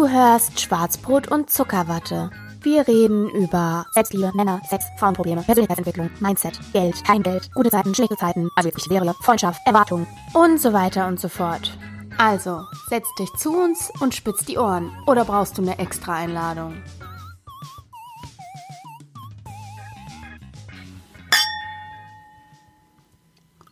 Du 0.00 0.08
hörst 0.08 0.58
Schwarzbrot 0.58 1.30
und 1.30 1.50
Zuckerwatte. 1.50 2.30
Wir 2.62 2.88
reden 2.88 3.28
über 3.28 3.84
Selbstliebe, 3.92 4.32
Männer, 4.34 4.62
Sex, 4.66 4.86
Frauenprobleme, 4.96 5.42
Persönlichkeitsentwicklung, 5.42 6.08
Mindset, 6.20 6.58
Geld, 6.72 7.04
kein 7.04 7.22
Geld, 7.22 7.50
gute 7.54 7.68
Zeiten, 7.68 7.94
schlechte 7.94 8.16
Zeiten, 8.16 8.48
also 8.56 8.70
wirklich 8.70 8.86
Serie, 8.86 9.14
Freundschaft, 9.20 9.60
Erwartungen 9.66 10.06
und 10.32 10.58
so 10.58 10.72
weiter 10.72 11.06
und 11.06 11.20
so 11.20 11.28
fort. 11.28 11.76
Also, 12.16 12.62
setz 12.88 13.14
dich 13.18 13.30
zu 13.34 13.52
uns 13.52 13.92
und 14.00 14.14
spitz 14.14 14.42
die 14.46 14.56
Ohren. 14.56 14.90
Oder 15.06 15.26
brauchst 15.26 15.58
du 15.58 15.62
eine 15.62 15.78
extra 15.78 16.14
Einladung? 16.14 16.82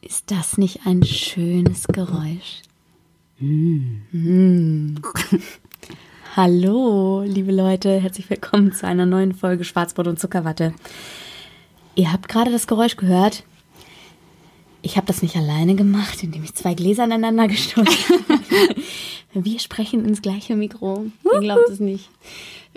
Ist 0.03 0.31
das 0.31 0.59
nicht 0.59 0.81
ein 0.85 1.03
schönes 1.05 1.87
Geräusch? 1.87 2.61
Mm. 3.41 4.97
Hallo, 6.43 7.25
liebe 7.27 7.51
Leute, 7.51 7.99
herzlich 7.99 8.31
willkommen 8.31 8.73
zu 8.73 8.87
einer 8.87 9.07
neuen 9.07 9.35
Folge 9.35 9.65
Schwarzbrot 9.65 10.07
und 10.07 10.21
Zuckerwatte. 10.21 10.73
Ihr 11.97 12.13
habt 12.13 12.29
gerade 12.29 12.53
das 12.53 12.69
Geräusch 12.69 12.97
gehört. 12.97 13.43
Ich 14.81 14.97
habe 14.97 15.09
das 15.09 15.21
nicht 15.21 15.35
alleine 15.35 15.75
gemacht, 15.75 16.23
indem 16.23 16.45
ich 16.45 16.55
zwei 16.55 16.75
Gläser 16.75 17.03
aneinander 17.03 17.49
gestoßen 17.49 17.89
habe. 18.29 18.77
Wir 19.35 19.59
sprechen 19.59 20.05
ins 20.05 20.23
gleiche 20.23 20.55
Mikro. 20.55 21.07
Ihr 21.25 21.41
glaubt 21.41 21.71
es 21.71 21.81
nicht. 21.81 22.09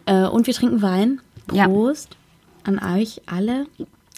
Äh, 0.08 0.24
Und 0.26 0.48
wir 0.48 0.56
trinken 0.56 0.82
Wein. 0.82 1.22
Ja. 1.54 1.68
Prost 1.68 2.18
an 2.64 2.80
euch 2.80 3.22
alle. 3.28 3.68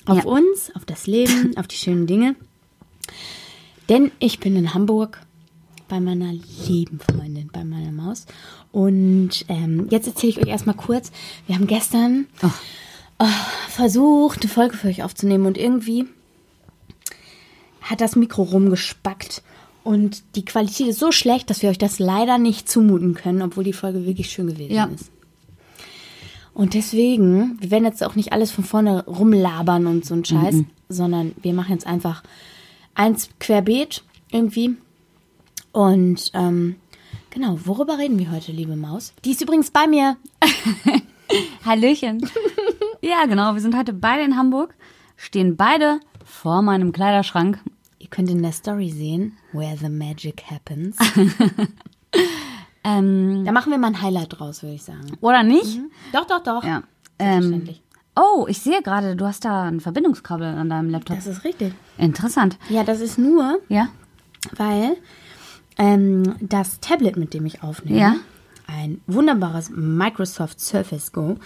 Auf 0.05 0.19
Ja. 0.19 0.23
uns, 0.23 0.71
auf 0.73 0.85
das 0.85 1.05
Leben, 1.05 1.57
auf 1.57 1.67
die 1.67 1.75
schönen 1.75 2.07
Dinge. 2.07 2.38
Denn 3.89 4.09
ich 4.19 4.39
bin 4.39 4.55
in 4.55 4.73
Hamburg 4.73 5.19
bei 5.93 5.99
meiner 5.99 6.33
lieben 6.67 6.99
Freundin, 6.99 7.52
bei 7.53 7.63
meiner 7.63 7.91
Maus. 7.91 8.25
Und 8.71 9.45
ähm, 9.47 9.85
jetzt 9.91 10.07
erzähle 10.07 10.31
ich 10.31 10.41
euch 10.41 10.47
erstmal 10.47 10.75
kurz. 10.75 11.11
Wir 11.45 11.53
haben 11.53 11.67
gestern 11.67 12.25
oh, 13.19 13.25
versucht, 13.69 14.41
eine 14.41 14.50
Folge 14.50 14.75
für 14.75 14.88
euch 14.88 15.03
aufzunehmen 15.03 15.45
und 15.45 15.55
irgendwie 15.55 16.05
hat 17.81 18.02
das 18.02 18.16
Mikro 18.16 18.41
rumgespackt. 18.41 19.44
Und 19.83 20.23
die 20.35 20.44
Qualität 20.44 20.88
ist 20.88 20.97
so 20.97 21.11
schlecht, 21.11 21.52
dass 21.52 21.61
wir 21.61 21.69
euch 21.69 21.77
das 21.77 22.00
leider 22.00 22.39
nicht 22.39 22.67
zumuten 22.67 23.13
können, 23.13 23.44
obwohl 23.44 23.63
die 23.63 23.72
Folge 23.72 24.03
wirklich 24.07 24.31
schön 24.31 24.47
gewesen 24.47 24.73
Ja. 24.73 24.85
ist. 24.85 25.11
Und 26.55 26.73
deswegen, 26.73 27.61
wir 27.61 27.69
werden 27.69 27.85
jetzt 27.85 28.03
auch 28.03 28.16
nicht 28.16 28.33
alles 28.33 28.50
von 28.50 28.63
vorne 28.63 29.05
rumlabern 29.05 29.85
und 29.85 30.05
so 30.07 30.16
ein 30.16 30.25
Scheiß, 30.25 30.55
sondern 30.89 31.33
wir 31.44 31.53
machen 31.53 31.73
jetzt 31.73 31.85
einfach 31.85 32.23
eins 32.95 33.30
querbeet 33.39 34.03
irgendwie. 34.31 34.75
Und 35.73 36.31
ähm, 36.33 36.75
genau, 37.31 37.57
worüber 37.66 37.97
reden 37.97 38.17
wir 38.19 38.31
heute, 38.31 38.52
liebe 38.52 38.75
Maus? 38.75 39.13
Die 39.25 39.31
ist 39.31 39.41
übrigens 39.41 39.71
bei 39.71 39.88
mir. 39.88 40.16
Hallöchen. 41.66 42.29
ja, 43.02 43.25
genau. 43.25 43.53
Wir 43.55 43.61
sind 43.61 43.75
heute 43.75 43.91
beide 43.91 44.23
in 44.23 44.38
Hamburg, 44.38 44.75
stehen 45.17 45.57
beide 45.57 45.99
vor 46.23 46.61
meinem 46.61 46.91
Kleiderschrank. 46.91 47.59
Ihr 47.99 48.07
könnt 48.07 48.29
in 48.29 48.44
der 48.44 48.51
Story 48.51 48.89
sehen, 48.91 49.35
where 49.51 49.75
the 49.77 49.89
magic 49.89 50.44
happens. 50.49 50.95
Ähm, 52.85 53.45
Da 53.45 53.53
machen 53.53 53.71
wir 53.71 53.77
mal 53.77 53.88
ein 53.88 54.01
Highlight 54.01 54.38
draus, 54.38 54.61
würde 54.61 54.75
ich 54.75 54.83
sagen. 54.83 55.17
oder 55.21 55.41
nicht? 55.41 55.79
Doch, 56.11 56.25
doch, 56.27 56.44
doch. 56.44 56.66
Ja. 56.66 56.83
Ähm, 57.17 57.31
Selbstverständlich. 57.41 57.81
oh, 58.17 58.45
ich 58.49 58.59
sehe 58.59 58.81
gerade, 58.81 59.16
du 59.16 59.25
hast 59.25 59.45
da 59.45 59.63
ein 59.63 59.79
Verbindungskabel 59.79 60.45
an 60.47 60.69
deinem 60.69 60.89
Laptop. 60.89 61.16
Das 61.16 61.25
ist 61.25 61.45
richtig. 61.45 61.73
Interessant. 61.97 62.57
Ja, 62.67 62.83
das 62.83 62.99
ist 62.99 63.17
nur, 63.17 63.57
Ja? 63.69 63.88
weil 64.57 64.97
ähm, 65.77 66.35
das 66.41 66.79
Tablet, 66.79 67.17
mit 67.17 67.33
dem 67.33 67.45
ich 67.45 67.63
aufnehme, 67.63 67.99
Ja. 67.99 68.16
ein 68.67 69.02
wunderbares 69.07 69.69
Microsoft 69.69 70.59
Surface 70.59 71.11
Go, 71.11 71.38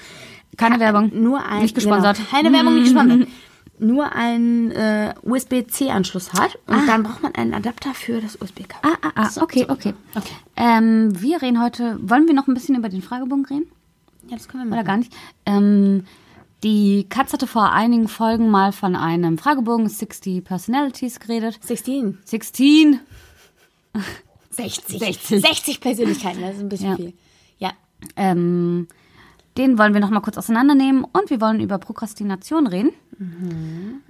Keine 0.57 0.79
Werbung. 0.79 1.11
nur 1.13 1.43
ein 1.45 1.61
Nicht 1.61 1.75
gesponsert. 1.75 2.17
Genau, 2.17 2.29
keine 2.29 2.51
Werbung, 2.53 2.73
nicht 2.75 2.85
gesponsert. 2.93 3.27
Nur 3.79 4.11
einen 4.13 4.71
äh, 4.71 5.13
USB-C-Anschluss 5.21 6.33
hat 6.33 6.57
und 6.65 6.87
dann 6.87 7.03
braucht 7.03 7.21
man 7.21 7.35
einen 7.35 7.53
Adapter 7.53 7.93
für 7.93 8.19
das 8.19 8.35
USB-Kabel. 8.41 8.89
Ah, 8.91 8.97
ah, 9.03 9.11
ah, 9.35 9.41
okay, 9.41 9.67
okay. 9.69 9.93
Ähm, 10.55 11.21
wir 11.21 11.41
reden 11.43 11.61
heute, 11.61 11.99
wollen 12.01 12.25
wir 12.27 12.33
noch 12.33 12.47
ein 12.47 12.55
bisschen 12.55 12.75
über 12.75 12.89
den 12.89 13.03
Fragebogen 13.03 13.45
reden? 13.45 13.67
Ja, 14.29 14.35
das 14.35 14.47
können 14.47 14.63
wir 14.63 14.67
Oder 14.69 14.77
machen. 14.77 14.87
gar 14.87 14.97
nicht? 14.97 15.13
Ähm, 15.45 16.05
die 16.63 17.05
Katz 17.07 17.33
hatte 17.33 17.45
vor 17.45 17.71
einigen 17.71 18.07
Folgen 18.07 18.49
mal 18.49 18.71
von 18.71 18.95
einem 18.95 19.37
Fragebogen 19.37 19.87
60 19.87 20.43
Personalities 20.43 21.19
geredet. 21.19 21.59
16. 21.61 22.17
16. 22.25 22.99
60. 24.51 24.99
60. 24.99 25.41
60 25.41 25.81
Persönlichkeiten, 25.81 26.41
das 26.41 26.55
ist 26.55 26.61
ein 26.61 26.69
bisschen 26.69 26.89
Ja. 26.89 26.95
viel. 26.95 27.13
Ja. 27.59 27.71
Ähm, 28.15 28.87
den 29.57 29.77
wollen 29.79 29.93
wir 29.93 30.01
noch 30.01 30.09
mal 30.11 30.19
kurz 30.21 30.37
auseinandernehmen 30.37 31.03
und 31.03 31.29
wir 31.29 31.41
wollen 31.41 31.59
über 31.59 31.77
Prokrastination 31.79 32.67
reden. 32.67 32.91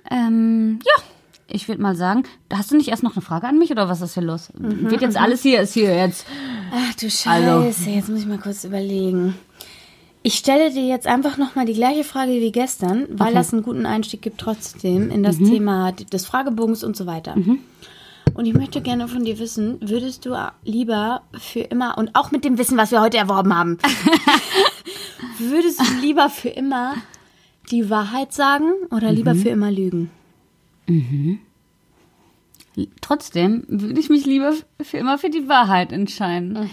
Ähm, 0.10 0.80
ja, 0.86 1.04
ich 1.48 1.68
würde 1.68 1.82
mal 1.82 1.96
sagen, 1.96 2.24
hast 2.52 2.72
du 2.72 2.76
nicht 2.78 2.90
erst 2.90 3.04
noch 3.04 3.16
eine 3.16 3.22
Frage 3.22 3.48
an 3.48 3.58
mich 3.58 3.72
oder 3.72 3.88
was 3.90 4.02
ist 4.02 4.14
hier 4.16 4.24
los? 4.24 4.50
Wird 4.56 5.02
jetzt 5.02 5.18
alles 5.18 5.42
hier, 5.44 5.62
ist 5.62 5.74
hier 5.74 5.96
jetzt. 5.96 6.26
Ach 6.74 6.94
du 6.96 7.10
Scheiße, 7.10 7.52
Also. 7.52 7.90
jetzt 7.90 8.10
muss 8.10 8.20
ich 8.22 8.26
mal 8.28 8.38
kurz 8.40 8.64
überlegen. 8.64 9.36
Ich 10.24 10.34
stelle 10.36 10.72
dir 10.72 10.86
jetzt 10.86 11.08
einfach 11.08 11.38
nochmal 11.38 11.66
die 11.66 11.74
gleiche 11.74 12.04
Frage 12.04 12.32
wie 12.34 12.52
gestern, 12.52 13.06
weil 13.12 13.28
Okay. 13.28 13.36
das 13.36 13.54
einen 13.54 13.64
guten 13.64 13.86
Einstieg 13.86 14.22
gibt 14.22 14.40
trotzdem 14.40 15.10
in 15.10 15.24
das 15.24 15.38
Thema 15.38 15.94
des 15.94 16.26
Fragebogens 16.26 16.84
und 16.84 16.98
so 16.98 17.06
weiter. 17.06 17.36
Und 18.38 18.46
ich 18.46 18.54
möchte 18.54 18.82
gerne 18.82 19.08
von 19.08 19.26
dir 19.26 19.40
wissen, 19.40 19.80
würdest 19.82 20.24
du 20.24 20.36
lieber 20.64 21.24
für 21.40 21.62
immer, 21.62 21.98
und 21.98 22.12
auch 22.14 22.30
mit 22.30 22.46
dem 22.46 22.60
Wissen, 22.60 22.78
was 22.78 22.92
wir 22.92 23.02
heute 23.02 23.18
erworben 23.18 23.58
haben, 23.58 23.80
würdest 25.40 25.80
du 25.80 26.02
lieber 26.02 26.30
für 26.30 26.50
immer 26.50 26.94
die 27.72 27.90
Wahrheit 27.90 28.34
sagen 28.34 28.74
oder 28.92 29.12
lieber 29.12 29.34
für 29.34 29.50
immer 29.50 29.72
lügen? 29.72 30.12
Trotzdem 33.02 33.64
würde 33.68 34.00
ich 34.00 34.10
mich 34.10 34.28
lieber 34.28 34.54
für 34.82 34.98
immer 34.98 35.18
für 35.18 35.32
die 35.32 35.50
Wahrheit 35.50 35.92
entscheiden. 35.92 36.70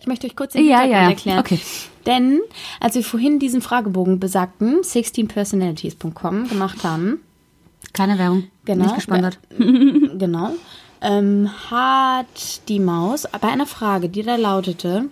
Ich 0.00 0.08
möchte 0.08 0.26
euch 0.26 0.34
kurz 0.34 0.54
den 0.54 0.66
Ja, 0.66 0.80
Hintergrund 0.80 0.92
ja, 0.92 1.02
ja. 1.02 1.08
erklären. 1.10 1.38
Okay. 1.38 1.60
Denn 2.04 2.40
als 2.80 2.96
wir 2.96 3.04
vorhin 3.04 3.38
diesen 3.38 3.62
Fragebogen 3.62 4.18
besagten, 4.18 4.80
16personalities.com 4.80 6.48
gemacht 6.48 6.82
haben, 6.82 7.20
Keine 7.94 8.18
Werbung. 8.18 8.44
Genau. 8.66 8.84
Nicht 8.84 8.96
gesponsert. 8.96 9.38
genau, 9.58 10.50
ähm, 11.00 11.50
hat 11.70 12.68
die 12.68 12.80
Maus 12.80 13.26
bei 13.40 13.48
einer 13.48 13.66
Frage, 13.66 14.10
die 14.10 14.22
da 14.22 14.36
lautete, 14.36 15.06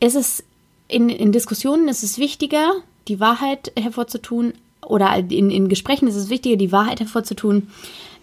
ist 0.00 0.16
es 0.16 0.42
in, 0.88 1.08
in 1.08 1.32
Diskussionen 1.32 1.88
ist 1.88 2.02
es 2.02 2.18
wichtiger, 2.18 2.72
die 3.08 3.20
Wahrheit 3.20 3.72
hervorzutun, 3.78 4.54
oder 4.84 5.14
in, 5.16 5.50
in 5.50 5.68
Gesprächen 5.68 6.08
ist 6.08 6.16
es 6.16 6.30
wichtiger, 6.30 6.56
die 6.56 6.72
Wahrheit 6.72 7.00
hervorzutun, 7.00 7.68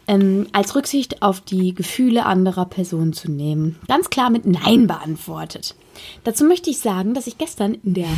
ähm, 0.08 0.48
als 0.52 0.75
Rücksicht 0.75 1.22
auf 1.22 1.42
die 1.42 1.74
Gefühle 1.74 2.25
anderer 2.25 2.66
Personen 2.66 3.14
zu 3.14 3.31
nehmen. 3.31 3.78
Ganz 3.88 4.09
klar 4.09 4.30
mit 4.30 4.46
Nein 4.46 4.88
beantwortet. 4.88 5.75
Dazu 6.24 6.46
möchte 6.46 6.69
ich 6.69 6.80
sagen, 6.80 7.14
dass 7.14 7.28
ich 7.28 7.38
gestern 7.38 7.74
in 7.74 7.94
der 7.94 8.09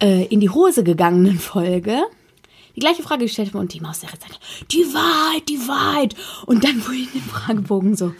äh, 0.00 0.24
in 0.24 0.40
die 0.40 0.50
Hose 0.50 0.84
gegangenen 0.84 1.38
Folge 1.38 2.02
die 2.74 2.80
gleiche 2.80 3.02
Frage 3.02 3.24
gestellt 3.24 3.48
habe 3.48 3.58
und 3.58 3.72
die 3.72 3.80
Maus 3.80 4.00
sagt, 4.00 4.24
die 4.70 4.84
Wahrheit, 4.94 5.48
die 5.48 5.68
Wahrheit. 5.68 6.14
Und 6.46 6.64
dann 6.64 6.84
wurde 6.84 6.96
ich 6.96 7.14
in 7.14 7.20
den 7.20 7.28
Fragebogen 7.28 7.96
so, 7.96 8.14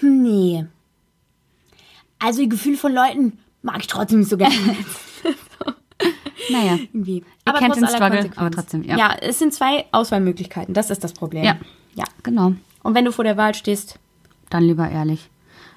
hm, 0.00 0.22
nee. 0.22 0.66
Also 2.18 2.42
die 2.42 2.48
Gefühle 2.48 2.76
von 2.76 2.92
Leuten 2.92 3.38
mag 3.62 3.78
ich 3.80 3.86
trotzdem 3.86 4.20
nicht 4.20 4.30
so 4.30 4.36
gerne. 4.36 4.54
Naja. 6.50 6.78
Irgendwie. 6.92 7.24
kennt 7.44 7.58
trotz 7.58 7.78
den 7.78 7.88
Struggle, 7.88 8.30
aber 8.36 8.50
trotzdem, 8.50 8.82
ja. 8.82 8.96
Ja, 8.96 9.16
es 9.20 9.38
sind 9.38 9.54
zwei 9.54 9.86
Auswahlmöglichkeiten. 9.92 10.74
Das 10.74 10.90
ist 10.90 11.04
das 11.04 11.12
Problem. 11.12 11.44
Ja. 11.44 11.56
Ja. 11.94 12.04
Genau. 12.22 12.54
Und 12.82 12.94
wenn 12.94 13.04
du 13.04 13.12
vor 13.12 13.24
der 13.24 13.36
Wahl 13.36 13.54
stehst, 13.54 13.98
Dann 14.48 14.64
lieber 14.64 14.88
ehrlich. 14.88 15.30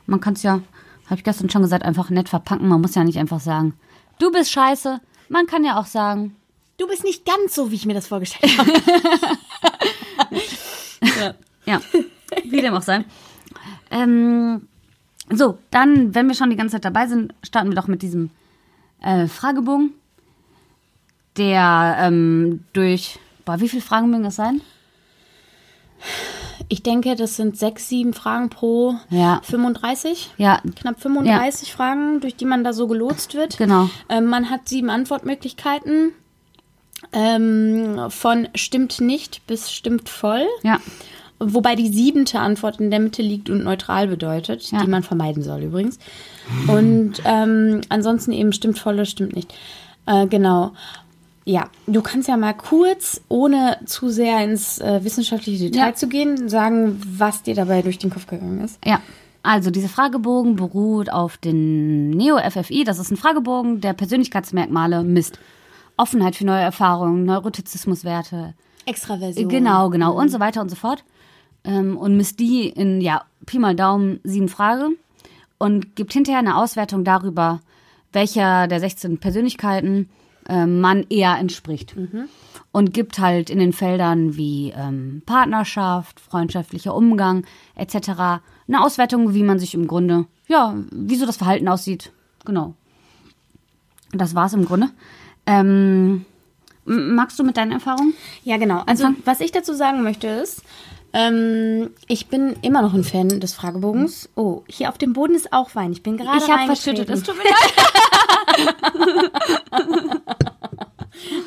Man 0.06 0.20
kann 0.20 0.34
es 0.34 0.44
ja, 0.44 0.62
habe 1.06 1.16
ich 1.16 1.24
gestern 1.24 1.50
schon 1.50 1.62
gesagt, 1.62 1.84
einfach 1.84 2.10
nett 2.10 2.30
verpacken. 2.30 2.68
Man 2.68 2.82
muss 2.82 2.96
ja 2.96 3.04
nicht 3.04 3.20
einfach 3.20 3.40
sagen, 3.40 3.74
du 4.20 4.32
bist 4.32 4.52
scheiße. 4.52 5.00
Man 5.30 5.46
kann 5.46 5.64
ja 5.64 5.80
auch 5.80 5.86
sagen, 5.86 6.36
du 6.78 6.88
bist 6.88 7.04
nicht 7.04 7.26
ganz 7.26 7.56
so, 7.56 7.72
wie 7.72 7.76
ich 7.76 7.86
mir 7.86 7.94
das 7.94 8.08
vorgestellt 8.08 8.58
habe. 8.58 8.72
ja, 11.66 11.82
wie 12.46 12.62
dem 12.62 12.74
auch 12.74 12.82
sei. 12.82 13.06
Ähm, 13.92 14.68
so, 15.30 15.58
dann, 15.72 16.14
wenn 16.16 16.28
wir 16.28 16.36
schon 16.36 16.50
die 16.50 16.56
ganze 16.56 16.74
Zeit 16.74 16.86
dabei 16.86 17.08
sind, 17.08 17.34
starten 17.44 17.70
wir 17.70 17.76
doch 17.76 17.88
mit 17.88 18.02
diesem 18.02 18.30
äh, 19.02 19.28
Fragebogen, 19.28 19.94
der 21.38 21.96
ähm, 22.00 22.66
durch, 22.74 23.20
boah, 23.46 23.60
wie 23.60 23.70
viele 23.70 23.82
Fragen 23.82 24.10
mögen 24.10 24.24
das 24.24 24.36
sein? 24.36 24.62
Ich 26.70 26.84
denke, 26.84 27.16
das 27.16 27.36
sind 27.36 27.58
sechs, 27.58 27.88
sieben 27.88 28.14
Fragen 28.14 28.50
pro 28.50 28.96
Ja. 29.10 29.42
35. 29.44 30.32
Ja, 30.38 30.62
Knapp 30.76 31.00
35 31.00 31.72
Fragen, 31.72 32.20
durch 32.20 32.36
die 32.36 32.46
man 32.46 32.64
da 32.64 32.74
so 32.74 32.88
gelotst 32.88 33.36
wird. 33.36 33.58
Genau. 33.58 33.90
Ähm, 34.10 34.26
man 34.26 34.50
hat 34.50 34.68
sieben 34.68 34.90
Ähm, 37.12 37.98
von 38.10 38.48
stimmt 38.56 39.02
nicht 39.02 39.46
bis 39.48 39.72
stimmt 39.72 40.10
voll. 40.10 40.46
ja. 40.64 40.80
wobei 41.40 41.76
die 41.76 41.90
siebente 41.90 42.40
Antwort 42.40 42.80
in 42.80 42.90
der 42.90 43.00
Mitte 43.02 43.22
liegt 43.22 43.50
und 43.50 43.64
neutral 43.66 44.08
bedeutet, 44.08 44.72
Ja. 44.72 44.82
die 44.82 44.90
man 44.90 45.04
vermeiden 45.04 45.44
soll 45.44 45.64
übrigens. 45.64 46.00
Und 46.68 47.16
ähm, 47.26 47.82
ansonsten 47.90 48.32
eben 48.32 48.54
stimmt 48.54 48.80
voll 48.80 48.94
oder 48.94 49.06
stimmt 49.06 49.36
nicht. 49.36 49.54
Äh, 50.06 50.28
genau. 50.28 50.72
Ja, 51.46 51.70
du 51.88 52.02
kannst 52.02 52.30
ja 52.30 52.38
mal 52.38 52.54
kurz, 52.54 53.20
ohne 53.28 53.78
zu 53.86 54.08
sehr 54.10 54.42
ins 54.44 54.80
äh, 54.80 55.04
wissenschaftliche 55.04 55.66
Detail 55.70 55.88
Ja. 55.90 55.94
zu 55.96 56.08
gehen, 56.08 56.48
sagen, 56.48 57.02
was 57.06 57.44
dir 57.44 57.56
dabei 57.56 57.82
durch 57.82 58.00
den 58.00 58.10
Kopf 58.12 58.28
gegangen 58.28 58.62
ist. 58.64 58.80
Ja, 58.86 59.02
also 59.42 59.70
dieser 59.70 59.90
Fragebogen 59.90 60.56
beruht 60.56 61.12
auf 61.12 61.36
den 61.36 62.12
Neo-FFI. 62.12 62.86
Das 62.86 62.98
ist 63.00 63.12
ein 63.12 63.18
Fragebogen, 63.18 63.82
der 63.82 63.92
Persönlichkeitsmerkmale 63.92 65.04
misst. 65.04 65.38
Offenheit 65.98 66.36
für 66.36 66.46
neue 66.46 66.62
Erfahrungen, 66.62 67.26
Neurotizismuswerte, 67.26 68.54
Extraversion. 68.86 69.50
genau, 69.50 69.90
genau 69.90 70.14
und 70.14 70.30
so 70.30 70.40
weiter 70.40 70.62
und 70.62 70.70
so 70.70 70.76
fort. 70.76 71.04
Ähm, 71.64 71.98
und 71.98 72.18
misst 72.18 72.40
die 72.40 72.68
in, 72.68 73.00
ja, 73.00 73.24
Pi 73.46 73.60
mal 73.60 73.76
Daumen 73.76 74.20
sieben 74.24 74.50
Fragen 74.50 74.98
und 75.58 75.96
gibt 75.96 76.14
hinterher 76.14 76.40
eine 76.40 76.58
Auswertung 76.58 77.04
darüber, 77.04 77.62
welcher 78.12 78.68
der 78.68 78.80
16 78.80 79.18
Persönlichkeiten 79.20 80.10
ähm, 80.50 80.82
man 80.82 81.06
eher 81.10 81.38
entspricht. 81.38 81.96
Und 82.72 82.94
gibt 82.94 83.20
halt 83.20 83.50
in 83.50 83.60
den 83.60 83.72
Feldern 83.72 84.36
wie 84.36 84.74
ähm, 84.76 85.22
Partnerschaft, 85.26 86.20
freundschaftlicher 86.20 86.94
Umgang 86.94 87.46
etc. 87.76 87.96
eine 88.68 88.84
Auswertung, 88.84 89.34
wie 89.34 89.44
man 89.44 89.60
sich 89.60 89.74
im 89.74 89.88
Grunde, 89.88 90.26
ja, 90.48 90.76
wie 90.92 91.16
so 91.16 91.26
das 91.26 91.38
Verhalten 91.38 91.68
aussieht. 91.68 92.12
Genau. 92.46 92.74
Das 94.12 94.36
war's 94.36 94.54
im 94.54 94.66
Grunde. 94.66 94.90
Ähm, 95.46 96.26
magst 96.86 97.38
du 97.40 97.44
mit 97.44 97.58
deinen 97.58 97.72
Erfahrungen? 97.72 98.14
Ja, 98.44 98.58
genau. 98.58 98.84
Also, 98.86 99.10
was 99.26 99.40
ich 99.42 99.52
dazu 99.52 99.74
sagen 99.74 100.04
möchte 100.04 100.28
ist, 100.28 100.62
ähm, 101.14 101.92
ich 102.08 102.28
bin 102.28 102.56
immer 102.62 102.82
noch 102.82 102.94
ein 102.94 103.04
Fan 103.04 103.40
des 103.40 103.54
Fragebogens. 103.54 104.30
Oh, 104.36 104.64
hier 104.68 104.90
auf 104.90 104.98
dem 104.98 105.14
Boden 105.14 105.36
ist 105.36 105.54
auch 105.54 105.76
Wein. 105.76 105.92
Ich 105.92 106.02
bin 106.02 106.18
gerade 106.18 106.40
Ich 106.40 106.50
habe 106.50 106.66
verschüttet. 106.66 107.10
Es 107.10 107.24
tut 107.24 107.36
mir 107.38 107.44
leid. 107.44 108.76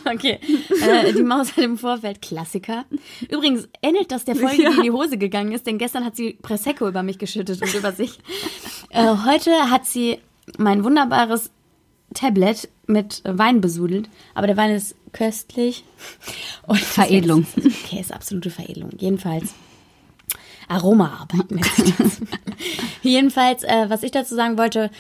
Okay. 0.04 0.38
äh, 0.82 1.12
die 1.12 1.22
Maus 1.22 1.56
hat 1.56 1.64
im 1.64 1.76
Vorfeld 1.76 2.22
Klassiker. 2.22 2.84
Übrigens 3.28 3.68
ähnelt 3.82 4.12
das 4.12 4.24
der 4.24 4.36
Folge, 4.36 4.56
die 4.56 4.76
in 4.76 4.82
die 4.82 4.90
Hose 4.90 5.18
gegangen 5.18 5.52
ist, 5.52 5.66
denn 5.66 5.78
gestern 5.78 6.04
hat 6.04 6.16
sie 6.16 6.34
Prosecco 6.40 6.86
über 6.88 7.02
mich 7.02 7.18
geschüttet 7.18 7.60
und 7.60 7.74
über 7.74 7.92
sich. 7.92 8.18
Äh, 8.90 9.16
heute 9.26 9.70
hat 9.70 9.84
sie 9.86 10.18
mein 10.58 10.84
wunderbares 10.84 11.50
Tablet 12.14 12.68
mit 12.86 13.22
Wein 13.24 13.60
besudelt, 13.60 14.08
aber 14.34 14.46
der 14.46 14.56
Wein 14.56 14.74
ist 14.74 14.94
köstlich. 15.12 15.84
Und 16.66 16.78
Veredelung. 16.80 17.46
Okay, 17.56 18.00
ist 18.00 18.12
absolute 18.12 18.50
Veredelung. 18.50 18.90
Jedenfalls. 18.98 19.54
Aromaarbeit. 20.68 21.46
Jedenfalls, 23.02 23.62
äh, 23.62 23.86
was 23.88 24.02
ich 24.02 24.10
dazu 24.10 24.34
sagen 24.34 24.58
wollte, 24.58 24.90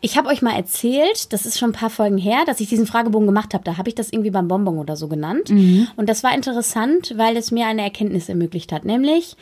ich 0.00 0.16
habe 0.16 0.28
euch 0.28 0.40
mal 0.42 0.56
erzählt, 0.56 1.32
das 1.32 1.44
ist 1.46 1.58
schon 1.58 1.70
ein 1.70 1.74
paar 1.74 1.90
Folgen 1.90 2.16
her, 2.18 2.40
dass 2.46 2.60
ich 2.60 2.68
diesen 2.68 2.86
Fragebogen 2.86 3.26
gemacht 3.26 3.54
habe. 3.54 3.64
Da 3.64 3.76
habe 3.76 3.88
ich 3.88 3.94
das 3.94 4.10
irgendwie 4.10 4.30
beim 4.30 4.48
Bonbon 4.48 4.78
oder 4.78 4.96
so 4.96 5.06
genannt. 5.06 5.50
Und 5.50 6.08
das 6.08 6.24
war 6.24 6.34
interessant, 6.34 7.14
weil 7.16 7.36
es 7.36 7.52
mir 7.52 7.66
eine 7.66 7.82
Erkenntnis 7.82 8.28
ermöglicht 8.28 8.72
hat. 8.72 8.84
Nämlich 8.84 9.36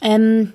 ähm, 0.00 0.54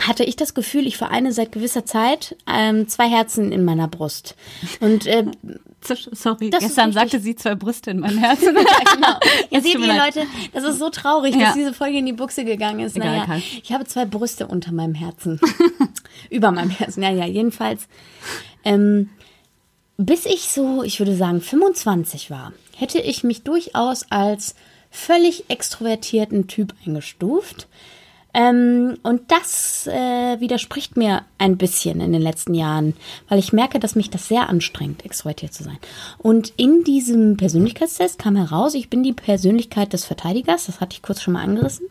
hatte 0.00 0.22
ich 0.24 0.36
das 0.36 0.54
Gefühl, 0.54 0.86
ich 0.86 0.96
vereine 0.96 1.32
seit 1.32 1.50
gewisser 1.52 1.84
Zeit 1.84 2.36
ähm, 2.46 2.86
zwei 2.88 3.08
Herzen 3.08 3.50
in 3.50 3.64
meiner 3.64 3.88
Brust. 3.88 4.36
Und 4.80 5.06
äh, 5.06 5.24
Sorry, 5.80 6.50
Das 6.50 6.60
gestern 6.64 6.92
sagte 6.92 7.20
sie 7.20 7.36
zwei 7.36 7.54
Brüste 7.54 7.92
in 7.92 8.00
mein 8.00 8.18
Herzen. 8.18 8.54
genau. 8.94 9.18
Ja, 9.50 9.60
seht 9.60 9.74
tut 9.74 9.82
ihr, 9.82 9.86
mir 9.86 9.96
leid. 9.96 10.16
Leute, 10.16 10.26
das 10.52 10.64
ist 10.64 10.78
so 10.78 10.90
traurig, 10.90 11.34
Ja. 11.34 11.46
dass 11.46 11.54
diese 11.54 11.72
Folge 11.72 11.98
in 11.98 12.06
die 12.06 12.12
Buchse 12.12 12.44
gegangen 12.44 12.80
ist. 12.80 12.96
Egal, 12.96 13.26
naja, 13.26 13.40
ich 13.62 13.72
habe 13.72 13.84
zwei 13.86 14.04
Brüste 14.04 14.46
unter 14.46 14.72
meinem 14.72 14.94
Herzen. 14.94 15.40
Über 16.30 16.50
meinem 16.50 16.70
Herzen. 16.70 17.00
Naja, 17.00 17.24
jedenfalls. 17.26 17.86
Ähm, 18.64 19.10
bis 19.96 20.26
ich 20.26 20.48
so, 20.48 20.82
ich 20.82 20.98
würde 20.98 21.16
sagen, 21.16 21.40
25 21.40 22.30
war, 22.30 22.52
hätte 22.76 22.98
ich 23.00 23.24
mich 23.24 23.42
durchaus 23.42 24.10
als 24.10 24.54
völlig 24.90 25.48
extrovertierten 25.48 26.46
Typ 26.48 26.74
eingestuft. 26.86 27.68
Ähm, 28.38 28.98
und 29.02 29.32
das 29.32 29.88
äh, 29.88 30.38
widerspricht 30.38 30.96
mir 30.96 31.22
ein 31.38 31.56
bisschen 31.56 32.00
in 32.00 32.12
den 32.12 32.22
letzten 32.22 32.54
Jahren, 32.54 32.94
weil 33.28 33.40
ich 33.40 33.52
merke, 33.52 33.80
dass 33.80 33.96
mich 33.96 34.10
das 34.10 34.28
sehr 34.28 34.48
anstrengt, 34.48 35.04
extrovertiert 35.04 35.52
zu 35.52 35.64
sein. 35.64 35.78
Und 36.18 36.52
in 36.56 36.84
diesem 36.84 37.36
Persönlichkeitstest 37.36 38.16
kam 38.16 38.36
heraus, 38.36 38.74
ich 38.74 38.90
bin 38.90 39.02
die 39.02 39.12
Persönlichkeit 39.12 39.92
des 39.92 40.04
Verteidigers, 40.04 40.66
das 40.66 40.80
hatte 40.80 40.94
ich 40.94 41.02
kurz 41.02 41.20
schon 41.20 41.34
mal 41.34 41.42
angerissen. 41.42 41.88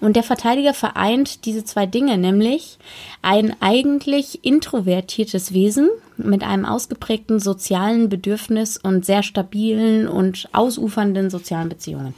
Und 0.00 0.14
der 0.14 0.22
Verteidiger 0.22 0.74
vereint 0.74 1.44
diese 1.44 1.64
zwei 1.64 1.86
Dinge, 1.86 2.16
nämlich 2.18 2.78
ein 3.20 3.56
eigentlich 3.60 4.44
introvertiertes 4.44 5.52
Wesen 5.52 5.88
mit 6.24 6.42
einem 6.42 6.64
ausgeprägten 6.64 7.40
sozialen 7.40 8.08
Bedürfnis 8.08 8.76
und 8.76 9.04
sehr 9.04 9.22
stabilen 9.22 10.08
und 10.08 10.48
ausufernden 10.52 11.30
sozialen 11.30 11.68
Beziehungen. 11.68 12.14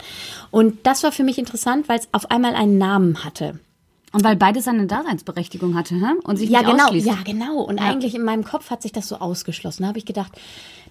Und 0.51 0.85
das 0.85 1.03
war 1.03 1.11
für 1.11 1.23
mich 1.23 1.37
interessant, 1.37 1.89
weil 1.89 1.99
es 1.99 2.07
auf 2.11 2.31
einmal 2.31 2.55
einen 2.55 2.77
Namen 2.77 3.23
hatte. 3.23 3.59
Und 4.13 4.23
weil 4.23 4.35
beides 4.35 4.65
seine 4.65 4.85
Daseinsberechtigung 4.85 5.75
hatte 5.75 5.95
hä? 5.95 6.13
und 6.23 6.37
sich 6.37 6.47
Ja, 6.47 6.59
nicht 6.59 6.69
genau. 6.69 6.83
ausschließt. 6.85 7.07
Ja, 7.07 7.17
genau. 7.25 7.61
Und 7.61 7.79
eigentlich 7.79 8.13
in 8.13 8.21
meinem 8.23 8.43
Kopf 8.43 8.69
hat 8.69 8.83
sich 8.83 8.91
das 8.91 9.07
so 9.07 9.15
ausgeschlossen. 9.15 9.81
Da 9.81 9.87
habe 9.89 9.97
ich 9.97 10.05
gedacht, 10.05 10.31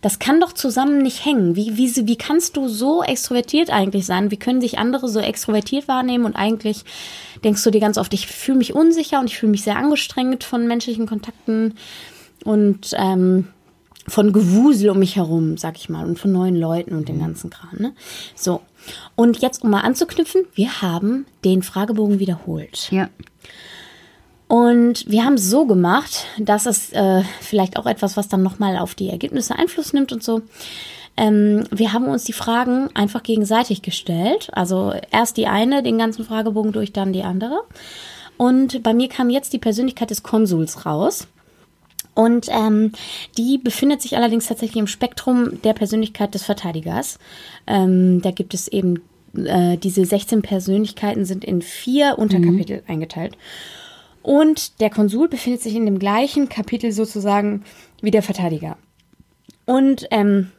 das 0.01 0.19
kann 0.19 0.41
doch 0.41 0.53
zusammen 0.53 1.03
nicht 1.03 1.25
hängen. 1.25 1.55
Wie, 1.55 1.77
wie, 1.77 2.09
wie 2.09 2.17
kannst 2.17 2.57
du 2.57 2.67
so 2.67 3.05
extrovertiert 3.05 3.71
eigentlich 3.71 4.07
sein? 4.07 4.33
Wie 4.33 4.37
können 4.37 4.61
sich 4.61 4.77
andere 4.77 5.09
so 5.09 5.21
extrovertiert 5.21 5.87
wahrnehmen? 5.87 6.25
Und 6.25 6.35
eigentlich 6.35 6.85
denkst 7.45 7.63
du 7.63 7.71
dir 7.71 7.81
ganz 7.81 7.97
oft, 7.97 8.13
ich 8.13 8.27
fühle 8.27 8.59
mich 8.59 8.75
unsicher 8.75 9.21
und 9.21 9.27
ich 9.27 9.39
fühle 9.39 9.53
mich 9.53 9.63
sehr 9.63 9.77
angestrengt 9.77 10.43
von 10.43 10.67
menschlichen 10.67 11.07
Kontakten 11.07 11.75
und 12.45 12.95
ähm, 12.97 13.49
von 14.09 14.33
Gewusel 14.33 14.91
um 14.91 14.99
mich 14.99 15.17
herum, 15.17 15.57
sag 15.57 15.77
ich 15.77 15.89
mal, 15.89 16.05
und 16.05 16.19
von 16.19 16.33
neuen 16.33 16.57
Leuten 16.57 16.95
und 16.97 17.09
dem 17.09 17.21
ganzen 17.21 17.51
Kram. 17.51 17.77
Ne? 17.79 17.93
So. 18.35 18.61
Und 19.15 19.41
jetzt, 19.41 19.63
um 19.63 19.71
mal 19.71 19.83
anzuknüpfen, 19.83 20.45
wir 20.55 20.83
haben 20.83 21.27
den 21.45 21.63
Fragebogen 21.63 22.19
wiederholt. 22.19 22.91
Ja. 22.91 23.09
Und 24.49 25.09
wir 25.09 25.25
haben 25.25 25.35
es 25.35 25.49
so 25.49 25.67
gemacht, 25.67 26.27
dass 26.39 26.67
es 26.67 26.93
äh, 26.93 27.23
vielleicht 27.41 27.77
auch 27.77 27.87
etwas, 27.87 28.17
was 28.17 28.29
dann 28.29 28.43
nochmal 28.43 28.77
auf 28.77 28.95
die 28.95 29.09
Ergebnisse 29.09 29.57
Einfluss 29.57 29.93
nimmt 29.93 30.13
und 30.13 30.23
so. 30.23 30.43
Ähm, 31.17 31.65
wir 31.71 31.93
haben 31.93 32.07
uns 32.07 32.25
die 32.25 32.33
Fragen 32.33 32.89
einfach 32.95 33.23
gegenseitig 33.23 33.83
gestellt. 33.83 34.51
Also 34.53 34.93
erst 35.11 35.37
die 35.37 35.47
eine, 35.47 35.83
den 35.83 35.99
ganzen 35.99 36.25
Fragebogen 36.25 36.73
durch, 36.73 36.93
dann 36.93 37.13
die 37.13 37.23
andere. 37.23 37.63
Und 38.37 38.83
bei 38.83 38.93
mir 38.93 39.09
kam 39.09 39.31
jetzt 39.31 39.53
die 39.53 39.59
Persönlichkeit 39.59 40.11
des 40.11 40.23
Konsuls 40.23 40.85
raus. 40.85 41.29
Und 42.15 42.49
ähm, 42.51 42.93
die 43.39 43.59
befindet 43.59 44.03
sich 44.03 44.17
allerdings 44.17 44.47
tatsächlich 44.47 44.79
im 44.79 44.87
Spektrum 44.87 45.63
der 45.63 45.73
Persönlichkeit 45.73 46.35
des 46.35 46.45
Verteidigers. 46.45 47.19
Ähm, 47.67 48.21
da 48.21 48.31
gibt 48.31 48.53
es 48.53 48.69
eben 48.69 49.01
äh, 49.35 49.79
diese 49.79 50.05
16 50.05 50.43
Persönlichkeiten 50.43 51.25
sind 51.25 51.45
in 51.45 51.63
vier 51.63 52.19
Unterkapitel 52.19 52.83
eingeteilt. 52.87 53.37
Und 54.23 54.81
der 54.81 54.91
Konsul 54.91 55.29
befindet 55.29 55.63
sich 55.63 55.75
in 55.75 55.87
dem 55.87 55.99
gleichen 55.99 56.49
Kapitel 56.49 56.93
sozusagen 56.93 57.65
wie 58.03 58.11
der 58.11 58.23
Verteidiger. 58.23 58.77
Und 59.65 60.07
ähm, 60.11 60.53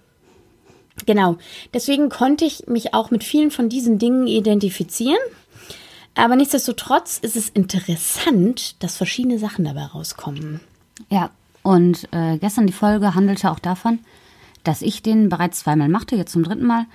genau, 1.06 1.38
deswegen 1.74 2.10
konnte 2.10 2.46
ich 2.46 2.68
mich 2.68 2.94
auch 2.94 3.12
mit 3.12 3.24
vielen 3.24 3.52
von 3.52 3.70
diesen 3.70 4.00
Dingen 4.00 4.28
identifizieren. 4.28 5.20
Aber 6.16 6.36
nichtsdestotrotz 6.36 7.18
ist 7.20 7.36
es 7.36 7.50
interessant, 7.50 8.82
dass 8.84 8.98
verschiedene 8.98 9.40
Sachen 9.40 9.66
dabei 9.66 9.86
rauskommen. 9.86 10.60
Ja, 11.10 11.32
und 11.64 12.08
äh, 12.12 12.38
gestern 12.38 12.68
die 12.68 12.74
Folge 12.74 13.16
handelte 13.16 13.50
auch 13.50 13.60
davon, 13.60 14.00
dass 14.64 14.82
ich 14.82 15.02
den 15.02 15.30
bereits 15.30 15.60
zweimal 15.60 15.90
machte, 15.90 16.16
jetzt 16.16 16.34
zum 16.34 16.44
dritten 16.44 16.66
Mal. 16.66 16.86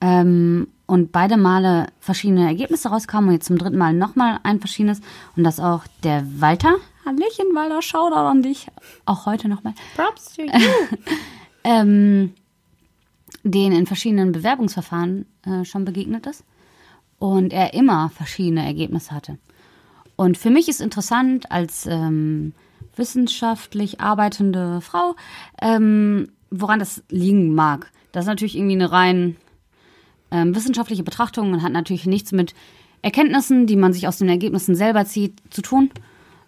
Ähm, 0.00 0.68
und 0.86 1.12
beide 1.12 1.36
Male 1.36 1.86
verschiedene 2.00 2.46
Ergebnisse 2.46 2.88
rauskamen 2.88 3.28
und 3.28 3.34
jetzt 3.34 3.46
zum 3.46 3.58
dritten 3.58 3.78
Mal 3.78 3.92
nochmal 3.92 4.40
ein 4.42 4.60
verschiedenes. 4.60 5.00
Und 5.36 5.44
dass 5.44 5.60
auch 5.60 5.84
der 6.02 6.24
Walter, 6.40 6.76
Hallöchen 7.04 7.54
Walter, 7.54 7.82
Shoutout 7.82 8.14
an 8.14 8.42
dich, 8.42 8.66
auch 9.06 9.26
heute 9.26 9.48
nochmal, 9.48 9.74
Props 9.96 10.34
to 10.34 10.42
you. 10.42 10.50
ähm, 11.64 12.34
den 13.44 13.72
in 13.72 13.86
verschiedenen 13.86 14.32
Bewerbungsverfahren 14.32 15.26
äh, 15.44 15.64
schon 15.64 15.84
begegnet 15.84 16.26
ist 16.26 16.44
und 17.18 17.52
er 17.52 17.74
immer 17.74 18.10
verschiedene 18.10 18.64
Ergebnisse 18.64 19.12
hatte. 19.12 19.38
Und 20.14 20.38
für 20.38 20.50
mich 20.50 20.68
ist 20.68 20.80
interessant 20.80 21.50
als 21.50 21.86
ähm, 21.86 22.54
wissenschaftlich 22.96 24.00
arbeitende 24.00 24.80
Frau, 24.80 25.14
ähm, 25.60 26.28
woran 26.50 26.78
das 26.78 27.02
liegen 27.08 27.54
mag. 27.54 27.90
Das 28.12 28.24
ist 28.24 28.28
natürlich 28.28 28.56
irgendwie 28.56 28.74
eine 28.74 28.92
rein 28.92 29.36
ähm, 30.30 30.54
wissenschaftliche 30.54 31.02
Betrachtung 31.02 31.52
und 31.52 31.62
hat 31.62 31.72
natürlich 31.72 32.06
nichts 32.06 32.32
mit 32.32 32.54
Erkenntnissen, 33.02 33.66
die 33.66 33.76
man 33.76 33.92
sich 33.92 34.06
aus 34.06 34.18
den 34.18 34.28
Ergebnissen 34.28 34.74
selber 34.74 35.04
zieht, 35.04 35.40
zu 35.50 35.60
tun, 35.62 35.90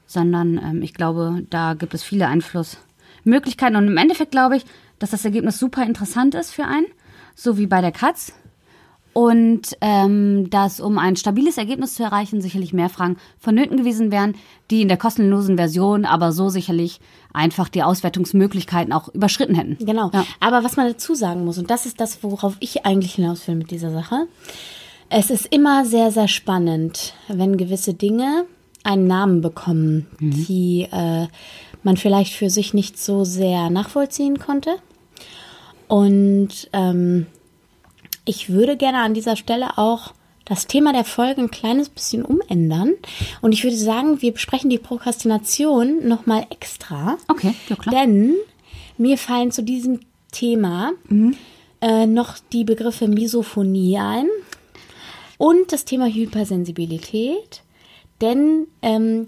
sondern 0.07 0.59
ähm, 0.59 0.83
ich 0.83 0.95
glaube, 0.95 1.45
da 1.51 1.75
gibt 1.75 1.95
es 1.95 2.03
viele 2.03 2.29
Einflussmöglichkeiten. 2.29 3.77
Und 3.77 3.89
im 3.89 3.97
Endeffekt 3.97 4.31
glaube 4.31 4.57
ich, 4.57 4.65
dass 4.99 5.11
das 5.11 5.25
Ergebnis 5.25 5.59
super 5.59 5.85
interessant 5.85 6.35
ist 6.35 6.53
für 6.53 6.65
einen, 6.65 6.87
so 7.35 7.59
wie 7.59 7.67
bei 7.67 7.81
der 7.81 7.93
Katz. 7.93 8.33
Und 9.15 9.77
ähm, 9.81 10.51
dass, 10.51 10.81
um 10.81 10.99
ein 10.99 11.15
stabiles 11.15 11.57
Ergebnis 11.57 11.95
zu 11.95 12.03
erreichen, 12.03 12.41
sicherlich 12.41 12.73
mehr 12.73 12.89
Fragen 12.89 13.17
vonnöten 13.39 13.77
gewesen 13.77 14.11
wären, 14.11 14.35
die 14.73 14.83
in 14.83 14.89
der 14.89 14.97
kostenlosen 14.97 15.57
Version 15.57 16.05
aber 16.05 16.33
so 16.33 16.49
sicherlich 16.49 17.01
einfach 17.33 17.69
die 17.69 17.85
Auswertungsmöglichkeiten 17.85 18.93
auch 18.93 19.09
überschritten 19.15 19.55
hätten. 19.55 19.79
Genau. 19.85 20.11
Ja. 20.13 20.27
Aber 20.41 20.65
was 20.65 20.77
man 20.77 20.89
dazu 20.89 21.15
sagen 21.15 21.45
muss, 21.45 21.59
und 21.59 21.71
das 21.71 21.87
ist 21.87 22.01
das, 22.01 22.25
worauf 22.25 22.57
ich 22.59 22.85
eigentlich 22.85 23.15
hinaus 23.15 23.47
will 23.47 23.55
mit 23.55 23.71
dieser 23.71 23.93
Sache, 23.93 24.27
es 25.11 25.31
ist 25.31 25.47
immer 25.47 25.85
sehr, 25.85 26.11
sehr 26.11 26.29
spannend, 26.29 27.15
wenn 27.29 27.57
gewisse 27.57 27.95
Dinge 27.95 28.47
einen 28.83 29.07
Namen 29.07 29.43
bekommen, 29.43 30.09
die 30.19 30.89
äh, 30.91 31.29
man 31.85 31.97
vielleicht 31.97 32.33
für 32.33 32.51
sich 32.51 32.75
nicht 32.75 32.99
so 32.99 33.25
sehr 33.25 33.71
nachvollziehen 33.71 34.41
konnte. 34.41 34.77
Und 35.87 36.69
ähm, 36.73 37.27
ich 38.25 38.51
würde 38.51 38.77
gerne 38.77 38.99
an 38.99 39.15
dieser 39.15 39.37
Stelle 39.37 39.79
auch 39.79 40.15
das 40.45 40.67
Thema 40.67 40.93
der 40.93 41.05
Folge 41.05 41.41
ein 41.41 41.51
kleines 41.51 41.89
bisschen 41.89 42.25
umändern. 42.25 42.95
Und 43.41 43.53
ich 43.53 43.65
würde 43.65 43.77
sagen, 43.77 44.21
wir 44.21 44.33
besprechen 44.33 44.71
die 44.71 44.79
Prokrastination 44.79 46.07
nochmal 46.07 46.47
extra. 46.51 47.17
Okay, 47.29 47.55
ja 47.69 47.77
klar. 47.77 47.95
Denn 47.95 48.35
mir 48.99 49.17
fallen 49.17 49.51
zu 49.51 49.63
diesem 49.63 50.01
Thema 50.33 50.93
äh, 51.81 52.07
noch 52.07 52.39
die 52.53 52.65
Begriffe 52.65 53.09
Misophonie 53.09 53.99
ein 53.99 54.27
und 55.39 55.73
das 55.73 55.85
Thema 55.85 56.07
Hypersensibilität. 56.07 57.63
Denn 58.21 58.67
ähm, 58.83 59.27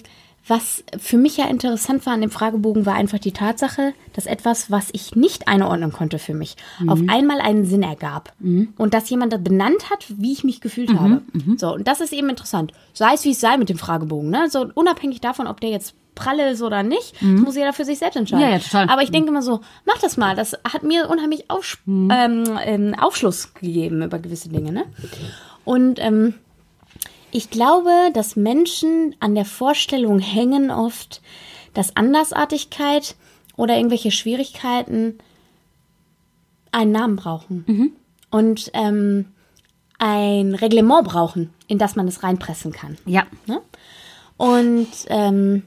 was 0.49 0.85
für 0.99 1.19
mich 1.19 1.37
ja 1.37 1.47
interessant 1.47 2.07
war 2.07 2.13
an 2.13 2.21
dem 2.21 2.31
Fragebogen, 2.31 2.87
war 2.87 2.95
einfach 2.95 3.19
die 3.19 3.33
Tatsache, 3.33 3.95
dass 4.13 4.27
etwas, 4.27 4.71
was 4.71 4.91
ich 4.93 5.17
nicht 5.17 5.49
einordnen 5.49 5.93
konnte 5.93 6.19
für 6.19 6.35
mich, 6.35 6.57
auf 6.87 7.01
einmal 7.09 7.41
einen 7.41 7.65
Sinn 7.65 7.83
ergab. 7.83 8.33
Und 8.77 8.95
dass 8.95 9.11
jemand 9.11 9.33
das 9.33 9.43
benannt 9.43 9.91
hat, 9.91 10.07
wie 10.09 10.33
ich 10.33 10.45
mich 10.45 10.61
gefühlt 10.61 10.95
habe. 10.95 11.23
So, 11.57 11.75
und 11.75 11.89
das 11.89 12.01
ist 12.01 12.13
eben 12.13 12.29
interessant. 12.29 12.73
Sei 12.93 13.15
es 13.15 13.25
wie 13.25 13.33
es 13.33 13.41
sei 13.41 13.57
mit 13.57 13.69
dem 13.69 13.79
Fragebogen, 13.79 14.31
ne? 14.31 14.49
So 14.49 14.71
unabhängig 14.75 15.21
davon, 15.21 15.47
ob 15.47 15.61
der 15.61 15.71
jetzt 15.71 15.95
pralle 16.15 16.51
ist 16.51 16.63
oder 16.63 16.83
nicht, 16.83 17.15
das 17.21 17.41
muss 17.43 17.57
jeder 17.57 17.73
für 17.73 17.85
sich 17.85 17.99
selbst 17.99 18.17
entscheiden. 18.17 18.43
Ja, 18.43 18.51
ja, 18.53 18.59
total. 18.59 18.89
Aber 18.89 19.03
ich 19.03 19.11
denke 19.11 19.29
immer 19.29 19.43
so, 19.43 19.61
mach 19.85 19.99
das 19.99 20.17
mal. 20.17 20.35
Das 20.35 20.55
hat 20.73 20.83
mir 20.83 21.11
unheimlich 21.11 21.51
Aufsch 21.51 21.79
ähm, 21.87 22.45
ähm, 22.65 22.95
Aufschluss 22.99 23.53
gegeben 23.55 24.03
über 24.03 24.19
gewisse 24.19 24.49
Dinge, 24.49 24.73
ne? 24.73 24.85
Und 25.65 25.99
ähm, 26.01 26.35
ich 27.37 27.51
glaube, 27.51 27.91
dass 28.15 28.35
Menschen 28.35 29.15
an 29.21 29.35
der 29.35 29.45
Vorstellung 29.45 30.21
hängen 30.21 30.71
oft, 30.71 31.21
dass 31.75 31.95
Andersartigkeit 31.95 33.15
oder 33.57 33.77
irgendwelche 33.77 34.11
Schwierigkeiten 34.11 35.19
einen 36.73 36.93
Namen 36.93 37.17
brauchen 37.17 37.95
und 38.31 38.71
ähm, 38.73 39.27
ein 39.99 40.55
Reglement 40.55 41.05
brauchen, 41.07 41.51
in 41.69 41.77
das 41.77 41.95
man 41.95 42.09
es 42.09 42.23
reinpressen 42.23 42.73
kann. 42.73 42.97
Ja. 43.05 43.27
Ne? 43.45 43.61
Und 44.39 44.89
ähm, 45.09 45.63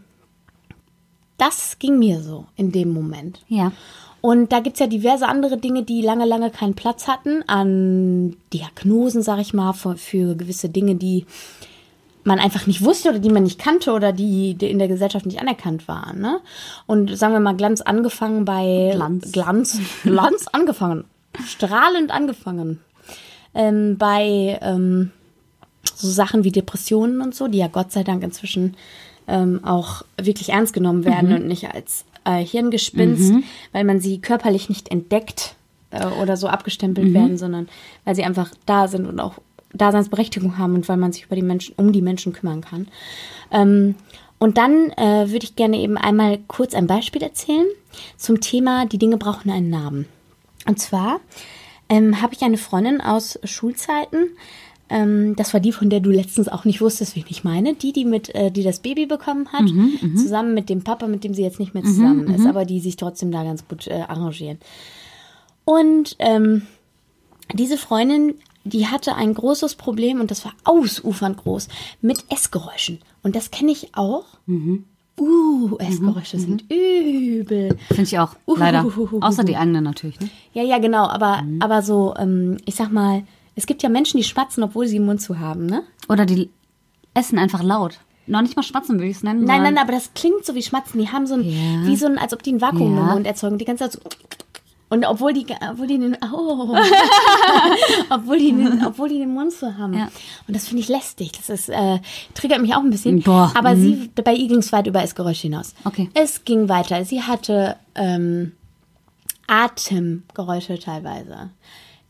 das 1.39 1.79
ging 1.79 1.97
mir 1.97 2.21
so 2.21 2.45
in 2.55 2.71
dem 2.71 2.93
Moment. 2.93 3.41
Ja. 3.47 3.71
Und 4.21 4.51
da 4.51 4.59
gibt's 4.59 4.79
ja 4.79 4.87
diverse 4.87 5.27
andere 5.27 5.57
Dinge, 5.57 5.83
die 5.83 6.01
lange, 6.01 6.25
lange 6.25 6.49
keinen 6.49 6.73
Platz 6.73 7.07
hatten 7.07 7.43
an 7.47 8.35
Diagnosen, 8.53 9.21
sag 9.21 9.39
ich 9.39 9.53
mal, 9.53 9.73
für, 9.73 9.95
für 9.95 10.35
gewisse 10.35 10.69
Dinge, 10.69 10.95
die 10.95 11.25
man 12.25 12.39
einfach 12.39 12.67
nicht 12.67 12.83
wusste 12.83 13.09
oder 13.09 13.19
die 13.19 13.29
man 13.29 13.43
nicht 13.43 13.59
kannte 13.59 13.93
oder 13.93 14.11
die, 14.11 14.55
die 14.55 14.69
in 14.69 14.77
der 14.77 14.89
Gesellschaft 14.89 15.25
nicht 15.25 15.39
anerkannt 15.39 15.87
waren. 15.87 16.19
Ne? 16.19 16.41
Und 16.85 17.17
sagen 17.17 17.33
wir 17.33 17.39
mal, 17.39 17.55
Glanz 17.55 17.81
angefangen 17.81 18.43
bei 18.43 18.91
Glanz. 18.93 19.31
Glanz, 19.31 19.79
Glanz 20.03 20.47
angefangen. 20.51 21.05
Strahlend 21.45 22.11
angefangen. 22.11 22.81
Ähm, 23.53 23.97
bei 23.97 24.59
ähm, 24.61 25.11
so 25.95 26.09
Sachen 26.09 26.43
wie 26.43 26.51
Depressionen 26.51 27.21
und 27.21 27.33
so, 27.33 27.47
die 27.47 27.57
ja 27.59 27.67
Gott 27.67 27.91
sei 27.91 28.03
Dank 28.03 28.23
inzwischen 28.23 28.75
ähm, 29.29 29.63
auch 29.63 30.03
wirklich 30.21 30.49
ernst 30.49 30.73
genommen 30.73 31.05
werden 31.05 31.33
und 31.33 31.47
nicht 31.47 31.73
als 31.73 32.05
äh, 32.25 32.43
Hirngespinst, 32.43 33.33
weil 33.71 33.83
man 33.83 33.99
sie 33.99 34.19
körperlich 34.19 34.69
nicht 34.69 34.89
entdeckt 34.89 35.55
äh, 35.91 36.05
oder 36.05 36.37
so 36.37 36.47
abgestempelt 36.47 37.13
werden, 37.13 37.37
sondern 37.37 37.69
weil 38.05 38.15
sie 38.15 38.23
einfach 38.23 38.51
da 38.65 38.87
sind 38.87 39.05
und 39.05 39.19
auch 39.19 39.35
Daseinsberechtigung 39.73 40.57
haben 40.57 40.75
und 40.75 40.89
weil 40.89 40.97
man 40.97 41.11
sich 41.11 41.25
über 41.25 41.35
die 41.35 41.41
Menschen, 41.41 41.75
um 41.77 41.91
die 41.91 42.01
Menschen 42.01 42.33
kümmern 42.33 42.61
kann. 42.61 42.87
Ähm, 43.51 43.95
und 44.39 44.57
dann 44.57 44.91
äh, 44.91 45.29
würde 45.29 45.43
ich 45.43 45.55
gerne 45.55 45.77
eben 45.77 45.97
einmal 45.97 46.39
kurz 46.47 46.73
ein 46.73 46.87
Beispiel 46.87 47.21
erzählen 47.21 47.67
zum 48.17 48.39
Thema, 48.39 48.85
die 48.85 48.97
Dinge 48.97 49.17
brauchen 49.17 49.51
einen 49.51 49.69
Namen. 49.69 50.05
Und 50.65 50.79
zwar 50.79 51.19
ähm, 51.89 52.21
habe 52.21 52.33
ich 52.33 52.41
eine 52.41 52.57
Freundin 52.57 53.01
aus 53.01 53.39
Schulzeiten. 53.43 54.29
Ähm, 54.89 55.35
das 55.35 55.53
war 55.53 55.59
die, 55.59 55.71
von 55.71 55.89
der 55.89 55.99
du 55.99 56.09
letztens 56.09 56.47
auch 56.47 56.65
nicht 56.65 56.81
wusstest, 56.81 57.15
wen 57.15 57.25
ich 57.29 57.43
meine. 57.43 57.75
Die, 57.75 57.93
die 57.93 58.05
mit, 58.05 58.33
äh, 58.33 58.51
die 58.51 58.63
das 58.63 58.79
Baby 58.79 59.05
bekommen 59.05 59.47
hat, 59.51 59.65
zusammen 60.15 60.53
mit 60.53 60.69
dem 60.69 60.83
Papa, 60.83 61.07
mit 61.07 61.23
dem 61.23 61.33
sie 61.33 61.43
jetzt 61.43 61.59
nicht 61.59 61.73
mehr 61.73 61.83
zusammen 61.83 62.27
ist, 62.33 62.45
aber 62.45 62.65
die 62.65 62.79
sich 62.79 62.95
trotzdem 62.95 63.31
da 63.31 63.43
ganz 63.43 63.67
gut 63.67 63.87
äh, 63.87 64.01
arrangieren. 64.07 64.57
Und 65.65 66.15
ähm, 66.19 66.63
diese 67.53 67.77
Freundin, 67.77 68.35
die 68.63 68.87
hatte 68.87 69.15
ein 69.15 69.33
großes 69.33 69.75
Problem 69.75 70.19
und 70.19 70.31
das 70.31 70.45
war 70.45 70.53
ausufernd 70.63 71.37
groß 71.37 71.67
mit 72.01 72.25
Essgeräuschen. 72.29 72.99
Und 73.23 73.35
das 73.35 73.51
kenne 73.51 73.71
ich 73.71 73.95
auch. 73.95 74.25
Uh, 75.19 75.77
Essgeräusche 75.77 76.39
sind 76.39 76.63
übel. 76.71 77.77
Finde 77.87 78.03
ich 78.03 78.17
auch, 78.19 78.35
leider. 78.47 78.85
Uhuhuhuhu. 78.85 79.19
Außer 79.19 79.43
die 79.43 79.57
eigenen 79.57 79.83
natürlich, 79.83 80.19
ne? 80.19 80.29
Ja, 80.53 80.63
ja, 80.63 80.77
genau. 80.79 81.07
Aber, 81.07 81.43
aber 81.59 81.81
so, 81.81 82.13
ähm, 82.17 82.57
ich 82.65 82.75
sag 82.75 82.91
mal, 82.91 83.23
es 83.59 83.65
gibt 83.67 83.83
ja 83.83 83.89
Menschen, 83.89 84.17
die 84.17 84.23
schmatzen, 84.23 84.63
obwohl 84.63 84.87
sie 84.87 84.97
den 84.97 85.05
Mund 85.05 85.21
zu 85.21 85.37
haben, 85.39 85.65
ne? 85.65 85.83
Oder 86.07 86.25
die 86.25 86.49
essen 87.13 87.37
einfach 87.37 87.61
laut. 87.61 87.99
Noch 88.25 88.41
nicht 88.41 88.55
mal 88.55 88.63
schmatzen 88.63 88.95
würde 88.95 89.09
ich 89.09 89.17
es 89.17 89.23
nennen. 89.23 89.43
Nein, 89.43 89.63
nein, 89.63 89.77
aber 89.77 89.91
das 89.91 90.13
klingt 90.13 90.45
so 90.45 90.55
wie 90.55 90.61
Schmatzen. 90.63 90.99
Die 91.01 91.09
haben 91.09 91.27
so 91.27 91.33
ein, 91.33 91.43
Ja. 91.43 91.85
wie 91.87 91.95
so 91.97 92.05
ein, 92.05 92.17
als 92.17 92.31
ob 92.31 92.41
die 92.41 92.53
ein 92.53 92.61
Vakuum 92.61 92.95
Ja. 92.95 93.01
im 93.01 93.05
Mund 93.15 93.27
erzeugen. 93.27 93.57
Die 93.57 93.65
ganze 93.65 93.89
Zeit 93.89 93.93
so. 93.93 93.99
Und 94.91 95.05
obwohl 95.05 95.33
die, 95.33 95.45
obwohl 95.71 95.87
die 95.87 95.97
den, 95.99 96.15
oh, 96.33 96.75
obwohl 98.09 98.37
die 98.39 98.51
den, 98.53 98.85
obwohl 98.85 99.09
die 99.09 99.19
den 99.19 99.33
Mund 99.33 99.51
so 99.51 99.75
haben. 99.77 99.93
Ja. 99.93 100.09
Und 100.47 100.55
das 100.55 100.67
finde 100.67 100.81
ich 100.83 100.89
lästig. 100.89 101.31
Das 101.33 101.49
ist, 101.49 101.69
äh, 101.69 101.99
triggert 102.33 102.61
mich 102.61 102.73
auch 102.75 102.79
ein 102.83 102.89
bisschen. 102.89 103.21
Boah, 103.21 103.51
Aber 103.55 103.75
sie, 103.75 104.09
bei 104.23 104.33
ihr 104.33 104.47
ging 104.47 104.59
es 104.59 104.71
weit 104.71 104.87
über 104.87 105.01
das 105.01 105.15
Geräusch 105.15 105.41
hinaus. 105.41 105.73
Okay. 105.83 106.09
Es 106.13 106.45
ging 106.45 106.69
weiter. 106.69 107.03
Sie 107.05 107.21
hatte, 107.21 107.75
ähm, 107.95 108.53
Atemgeräusche 109.47 110.77
teilweise. 110.79 111.49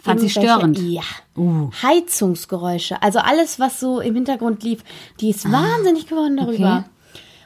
Fand 0.02 0.22
sie 0.22 0.30
störend? 0.30 0.80
Ja. 0.80 1.04
Uh. 1.36 1.70
Heizungsgeräusche. 1.84 3.02
Also 3.02 3.20
alles, 3.20 3.60
was 3.60 3.80
so 3.80 4.00
im 4.00 4.16
Hintergrund 4.16 4.64
lief, 4.64 4.84
die 5.20 5.30
ist 5.30 5.52
wahnsinnig 5.52 6.08
geworden 6.08 6.38
darüber. 6.38 6.68
Ah, 6.68 6.80
okay. 6.80 6.90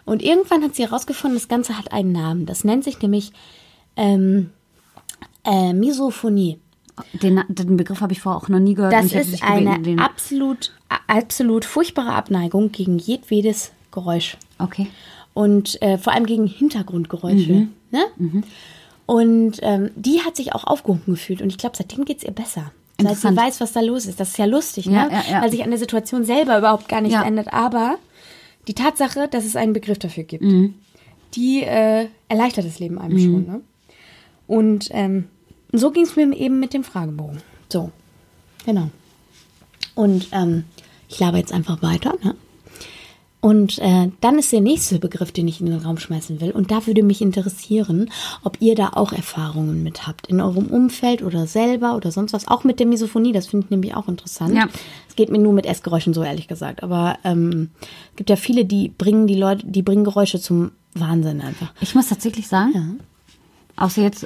Und 0.06 0.22
irgendwann 0.22 0.64
hat 0.64 0.76
sie 0.76 0.84
herausgefunden, 0.84 1.40
das 1.40 1.48
Ganze 1.48 1.78
hat 1.78 1.92
einen 1.92 2.12
Namen. 2.12 2.46
Das 2.46 2.64
nennt 2.64 2.84
sich 2.84 3.02
nämlich 3.02 3.32
ähm, 3.96 4.52
äh, 5.44 5.74
Misophonie. 5.74 6.60
Den, 7.14 7.44
den 7.48 7.76
Begriff 7.76 8.02
habe 8.02 8.14
ich 8.14 8.22
vorher 8.22 8.40
auch 8.40 8.50
noch 8.50 8.60
nie 8.60 8.76
gehört. 8.76 8.94
Das 8.94 9.14
ist 9.14 9.42
eine 9.44 9.80
den, 9.80 10.00
absolut, 10.00 10.74
absolut 11.08 11.66
furchtbare 11.66 12.14
Abneigung 12.14 12.72
gegen 12.72 13.00
jedwedes 13.00 13.72
Geräusch. 13.92 14.38
Okay. 14.60 14.88
Und 15.34 15.82
äh, 15.82 15.98
vor 15.98 16.14
allem 16.14 16.28
gegen 16.28 16.46
Hintergrundgeräusche. 16.46 17.68
Ne? 17.90 18.06
Und 19.06 19.60
ähm, 19.62 19.92
die 19.96 20.22
hat 20.22 20.36
sich 20.36 20.54
auch 20.54 20.64
aufgehoben 20.64 21.04
gefühlt. 21.14 21.42
Und 21.42 21.50
ich 21.50 21.58
glaube, 21.58 21.76
seitdem 21.78 22.06
geht 22.06 22.18
es 22.20 22.24
ihr 22.24 22.32
besser. 22.32 22.72
Seit 23.02 23.18
sie 23.18 23.36
weiß, 23.36 23.60
was 23.60 23.74
da 23.74 23.82
los 23.82 24.06
ist. 24.06 24.20
Das 24.20 24.30
ist 24.30 24.38
ja 24.38 24.46
lustig, 24.46 24.86
ne? 24.86 25.10
ja, 25.12 25.24
ja. 25.30 25.42
weil 25.42 25.52
sich 25.52 25.64
an 25.64 25.72
der 25.72 25.80
Situation 25.80 26.24
selber 26.24 26.58
überhaupt 26.58 26.88
gar 26.88 27.02
nichts 27.02 27.22
ändert. 27.22 27.52
Aber 27.52 27.98
die 28.68 28.76
Tatsache, 28.76 29.28
dass 29.28 29.44
es 29.46 29.56
einen 29.58 29.74
Begriff 29.74 30.00
dafür 30.00 30.24
gibt, 30.24 30.44
Mhm. 30.44 30.76
die 31.36 31.64
äh, 31.64 32.08
erleichtert 32.30 32.66
das 32.66 32.80
Leben 32.80 32.98
einem 33.00 33.20
schon. 33.20 33.46
Ne? 33.46 33.62
Und 34.48 34.88
ähm, 34.92 35.26
so 35.74 35.92
ging 35.92 36.04
es 36.04 36.16
mir 36.16 36.34
eben 36.34 36.60
mit 36.60 36.74
dem 36.74 36.84
Fragebogen. 36.86 37.42
So, 37.70 37.92
genau. 38.66 38.90
Und 39.96 40.28
ähm, 40.32 40.64
ich 41.10 41.20
laber 41.20 41.38
jetzt 41.40 41.52
einfach 41.52 41.82
weiter. 41.82 42.14
Ne? 42.24 42.36
Und 43.44 43.78
äh, 43.80 44.10
dann 44.22 44.40
ist 44.40 44.54
der 44.54 44.62
nächste 44.62 45.00
Begriff, 45.00 45.34
den 45.34 45.50
ich 45.50 45.60
in 45.60 45.66
den 45.66 45.80
Raum 45.80 45.98
schmeißen 45.98 46.40
will. 46.40 46.52
Und 46.52 46.72
da 46.72 46.88
würde 46.88 47.04
mich 47.04 47.22
interessieren, 47.22 48.10
ob 48.42 48.56
ihr 48.62 48.74
da 48.74 48.92
auch 48.94 49.12
Erfahrungen 49.12 49.84
mit 49.84 50.08
habt. 50.08 50.28
In 50.28 50.40
eurem 50.40 50.68
Umfeld 50.68 51.22
oder 51.22 51.46
selber 51.46 51.98
oder 51.98 52.10
sonst 52.10 52.32
was. 52.32 52.48
Auch 52.48 52.64
mit 52.64 52.80
der 52.80 52.88
Misophonie, 52.88 53.34
das 53.34 53.48
finde 53.48 53.66
ich 53.66 53.70
nämlich 53.70 53.96
auch 53.96 54.08
interessant. 54.08 54.56
Ja. 54.56 54.70
Es 55.10 55.18
geht 55.18 55.30
mir 55.30 55.40
nur 55.40 55.52
mit 55.52 55.66
Essgeräuschen 55.66 56.14
so, 56.14 56.24
ehrlich 56.24 56.48
gesagt. 56.48 56.84
Aber 56.84 57.18
ähm, 57.26 57.72
es 58.12 58.16
gibt 58.16 58.30
ja 58.30 58.38
viele, 58.38 58.64
die 58.64 58.88
bringen 58.88 59.28
die 59.28 59.36
Leute, 59.36 59.68
die 59.68 59.82
bringen 59.82 60.06
Geräusche 60.06 60.40
zum 60.40 60.72
Wahnsinn 60.94 61.42
einfach. 61.42 61.74
Ich 61.82 61.96
muss 61.96 62.08
tatsächlich 62.08 62.48
sagen, 62.48 63.00
außer 63.76 64.02
jetzt, 64.04 64.26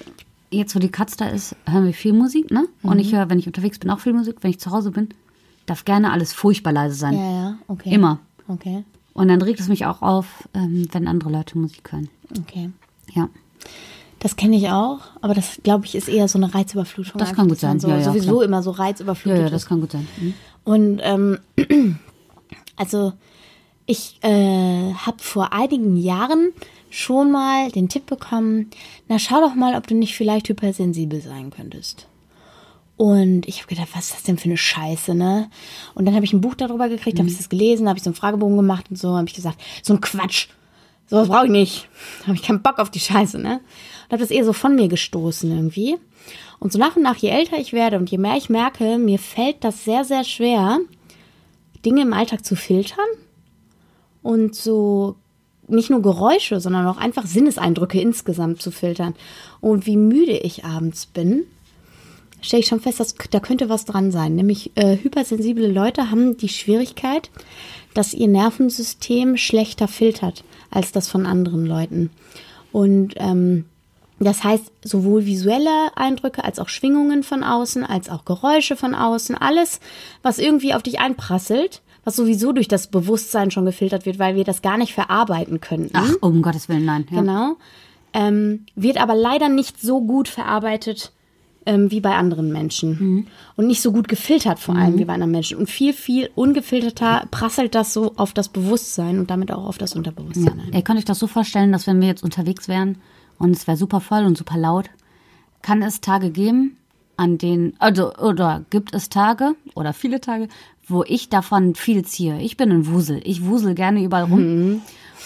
jetzt, 0.52 0.76
wo 0.76 0.80
die 0.80 0.90
Katz 0.92 1.18
da 1.18 1.28
ist, 1.28 1.56
hören 1.66 1.86
wir 1.88 1.94
viel 1.96 2.14
Musik, 2.14 2.52
ne? 2.52 2.68
Und 2.84 2.94
Mhm. 2.94 3.00
ich 3.00 3.16
höre, 3.16 3.32
wenn 3.32 3.40
ich 3.40 3.48
unterwegs 3.48 3.80
bin, 3.80 3.90
auch 3.90 4.00
viel 4.00 4.14
Musik. 4.14 4.36
Wenn 4.42 4.52
ich 4.52 4.60
zu 4.60 4.70
Hause 4.70 4.92
bin, 4.92 5.10
darf 5.66 5.86
gerne 5.86 6.12
alles 6.12 6.34
furchtbar 6.34 6.72
leise 6.72 6.94
sein. 6.94 7.16
Ja, 7.16 7.32
ja, 7.32 7.58
okay. 7.68 7.90
Immer. 7.90 8.20
Okay, 8.48 8.84
Und 9.18 9.28
dann 9.30 9.42
regt 9.42 9.60
es 9.60 9.68
mich 9.68 9.86
auch 9.86 10.02
auf, 10.02 10.48
ähm, 10.54 10.88
wenn 10.92 11.08
andere 11.08 11.32
Leute 11.32 11.58
Musik 11.58 11.92
hören. 11.92 12.08
okay. 12.40 12.70
Ja. 13.14 13.30
Das 14.20 14.36
kenne 14.36 14.56
ich 14.58 14.70
auch, 14.70 15.00
aber 15.22 15.34
das, 15.34 15.60
glaube 15.64 15.86
ich, 15.86 15.94
ist 15.96 16.08
eher 16.08 16.28
so 16.28 16.40
eine 16.40 16.54
Reizüberflutung. 16.54 17.20
Das 17.20 17.34
kann 17.34 17.50
gut 17.50 17.60
sein, 17.60 17.80
So, 17.80 17.88
ja, 17.88 17.98
ja, 17.98 18.04
sowieso 18.04 18.34
klar. 18.38 18.44
immer 18.46 18.64
so 18.64 18.72
Ja, 18.72 18.78
reizüberflutet 18.78 19.40
ja, 19.40 19.46
ist. 19.46 19.52
das 19.54 19.66
kann 19.68 19.80
gut 19.82 19.92
sein. 19.92 20.08
Mhm. 20.20 20.34
Und 20.64 21.00
ähm, 21.04 21.40
also 22.76 23.14
ich 23.86 24.18
äh, 24.24 24.94
habe 24.94 25.18
vor 25.20 25.54
einigen 25.54 25.98
Jahren 25.98 26.52
schon 26.90 27.32
mal 27.32 27.70
den 27.72 27.90
Tipp 27.90 28.06
bekommen, 28.08 28.70
na 29.08 29.20
schau 29.20 29.40
doch 29.40 29.56
mal, 29.56 29.76
ob 29.76 29.86
du 29.88 29.94
nicht 29.96 30.16
vielleicht 30.16 30.50
hypersensibel 30.50 31.22
sein 31.22 31.50
könntest. 31.52 32.08
Und 32.98 33.48
ich 33.48 33.60
habe 33.60 33.68
gedacht, 33.68 33.90
was 33.94 34.06
ist 34.06 34.16
das 34.16 34.24
denn 34.24 34.40
für 34.40 34.46
eine 34.46 34.58
Scheiße, 34.58 35.14
ne? 35.14 35.50
Und 35.94 36.06
dann 36.06 36.16
habe 36.16 36.26
ich 36.26 36.34
ein 36.34 36.42
Buch 36.42 36.56
darüber 36.56 36.90
gekriegt, 36.90 37.20
habe 37.20 37.30
ich 37.30 37.38
das 37.38 37.48
gelesen, 37.48 37.88
habe 37.88 37.98
ich 37.98 38.04
so 38.04 38.10
einen 38.10 38.16
Fragebogen 38.16 38.58
gemacht 38.58 38.88
und 38.90 38.98
so, 38.98 39.16
habe 39.16 39.28
ich 39.28 39.36
gesagt, 39.36 39.62
so 39.84 39.94
ein 39.94 40.02
Quatsch, 40.02 40.48
sowas 41.06 41.28
brauche 41.28 41.46
ich 41.46 41.52
nicht. 41.52 41.90
Habe 42.24 42.36
ich 42.36 42.42
keinen 42.42 42.62
Bock 42.62 42.80
auf 42.80 42.90
die 42.90 43.00
Scheiße, 43.00 43.38
ne? 43.40 43.62
Und 44.06 44.12
habe 44.12 44.22
das 44.22 44.32
eher 44.32 44.44
so 44.44 44.52
von 44.52 44.76
mir 44.76 44.88
gestoßen 44.88 45.50
irgendwie. 45.50 45.98
Und 46.60 46.74
so 46.74 46.80
nach 46.80 46.96
und 46.96 47.04
nach, 47.04 47.18
je 47.18 47.30
älter 47.30 47.60
ich 47.60 47.72
werde 47.72 47.98
und 47.98 48.10
je 48.10 48.18
mehr 48.18 48.36
ich 48.36 48.50
merke, 48.50 48.98
mir 48.98 49.20
fällt 49.20 49.64
das 49.64 49.86
sehr, 49.86 50.04
sehr 50.04 50.24
schwer, 50.24 50.80
Dinge 51.86 52.02
im 52.02 52.14
Alltag 52.14 52.44
zu 52.44 52.56
filtern 52.56 53.06
und 54.24 54.56
so 54.56 55.16
nicht 55.68 55.90
nur 55.90 56.02
Geräusche, 56.02 56.60
sondern 56.60 56.88
auch 56.88 56.98
einfach 56.98 57.26
Sinneseindrücke 57.26 58.02
insgesamt 58.02 58.62
zu 58.62 58.72
filtern. 58.72 59.16
Und 59.62 59.86
wie 59.86 59.98
müde 59.98 60.38
ich 60.38 60.66
abends 60.66 61.06
bin, 61.06 61.44
stelle 62.42 62.62
ich 62.62 62.68
schon 62.68 62.80
fest, 62.80 63.00
dass 63.00 63.16
da 63.32 63.40
könnte 63.40 63.70
was 63.70 63.86
dran 63.86 64.12
sein. 64.12 64.36
Nämlich 64.36 64.72
äh, 64.76 64.98
hypersensible 64.98 65.68
Leute 65.68 66.12
haben 66.12 66.38
die 66.38 66.50
Schwierigkeit, 66.50 67.30
dass 67.94 68.14
ihr 68.14 68.28
Nervensystem 68.28 69.38
schlechter 69.38 69.88
filtert 69.88 70.44
als 70.70 70.92
das 70.92 71.10
von 71.10 71.26
anderen 71.26 71.66
Leuten. 71.66 72.12
Und 72.72 73.16
ähm, 73.18 73.66
das 74.20 74.44
heißt, 74.44 74.72
sowohl 74.84 75.26
visuelle 75.26 75.96
Eindrücke 75.96 76.44
als 76.44 76.60
auch 76.60 76.70
Schwingungen 76.70 77.24
von 77.24 77.44
außen, 77.44 77.84
als 77.84 78.10
auch 78.10 78.26
Geräusche 78.26 78.76
von 78.76 78.96
außen, 78.96 79.36
alles, 79.36 79.80
was 80.24 80.40
irgendwie 80.40 80.74
auf 80.74 80.84
dich 80.84 81.00
einprasselt, 81.00 81.82
was 82.04 82.16
sowieso 82.16 82.52
durch 82.52 82.68
das 82.68 82.88
Bewusstsein 82.88 83.52
schon 83.52 83.66
gefiltert 83.66 84.06
wird, 84.06 84.18
weil 84.18 84.36
wir 84.36 84.44
das 84.44 84.62
gar 84.62 84.78
nicht 84.78 84.94
verarbeiten 84.94 85.62
könnten. 85.62 85.92
Ach, 85.94 86.14
um 86.22 86.42
Gottes 86.42 86.70
Willen, 86.70 86.86
nein. 86.86 87.06
Ja. 87.12 87.20
Genau. 87.20 87.56
Ähm, 88.14 88.66
wird 88.76 89.00
aber 89.00 89.14
leider 89.14 89.50
nicht 89.50 89.80
so 89.80 90.02
gut 90.02 90.28
verarbeitet 90.28 91.12
ähm, 91.68 91.92
wie 91.92 92.00
bei 92.00 92.16
anderen 92.16 92.52
Menschen. 92.52 92.90
Mhm. 92.98 93.28
Und 93.58 93.68
nicht 93.68 93.82
so 93.82 93.92
gut 93.92 94.08
gefiltert 94.08 94.58
vor 94.58 94.76
allem 94.76 94.98
wie 94.98 95.06
bei 95.06 95.14
anderen 95.14 95.32
Menschen. 95.32 95.58
Und 95.58 95.70
viel, 95.70 95.94
viel 95.94 96.30
ungefilterter 96.34 97.28
prasselt 97.30 97.76
das 97.76 97.94
so 97.94 98.14
auf 98.16 98.34
das 98.34 98.48
Bewusstsein 98.48 99.20
und 99.20 99.30
damit 99.30 99.52
auch 99.52 99.66
auf 99.66 99.78
das 99.78 99.92
Ja. 99.92 99.98
Unterbewusstsein 99.98 100.60
ein. 100.60 100.74
Ihr 100.74 100.82
könnt 100.82 100.98
euch 100.98 101.06
das 101.06 101.20
so 101.20 101.28
vorstellen, 101.28 101.72
dass 101.72 101.86
wenn 101.86 102.00
wir 102.00 102.08
jetzt 102.08 102.24
unterwegs 102.24 102.68
wären 102.68 102.98
und 103.38 103.52
es 103.52 103.68
wäre 103.68 103.78
super 103.78 104.00
voll 104.00 104.26
und 104.26 104.38
super 104.38 104.58
laut, 104.58 104.90
kann 105.62 105.82
es 105.82 106.00
Tage 106.00 106.32
geben, 106.32 106.78
an 107.18 107.38
denen, 107.38 107.74
also, 107.80 108.16
oder 108.16 108.64
gibt 108.70 108.96
es 108.96 109.10
Tage 109.10 109.56
oder 109.76 109.92
viele 109.92 110.22
Tage, 110.22 110.48
wo 110.88 111.04
ich 111.04 111.28
davon 111.28 111.76
viel 111.76 112.06
ziehe. 112.06 112.40
Ich 112.40 112.56
bin 112.56 112.72
ein 112.72 112.88
Wusel. 112.88 113.20
Ich 113.26 113.44
wusel 113.44 113.76
gerne 113.76 114.02
überall 114.02 114.24
rum. 114.24 114.82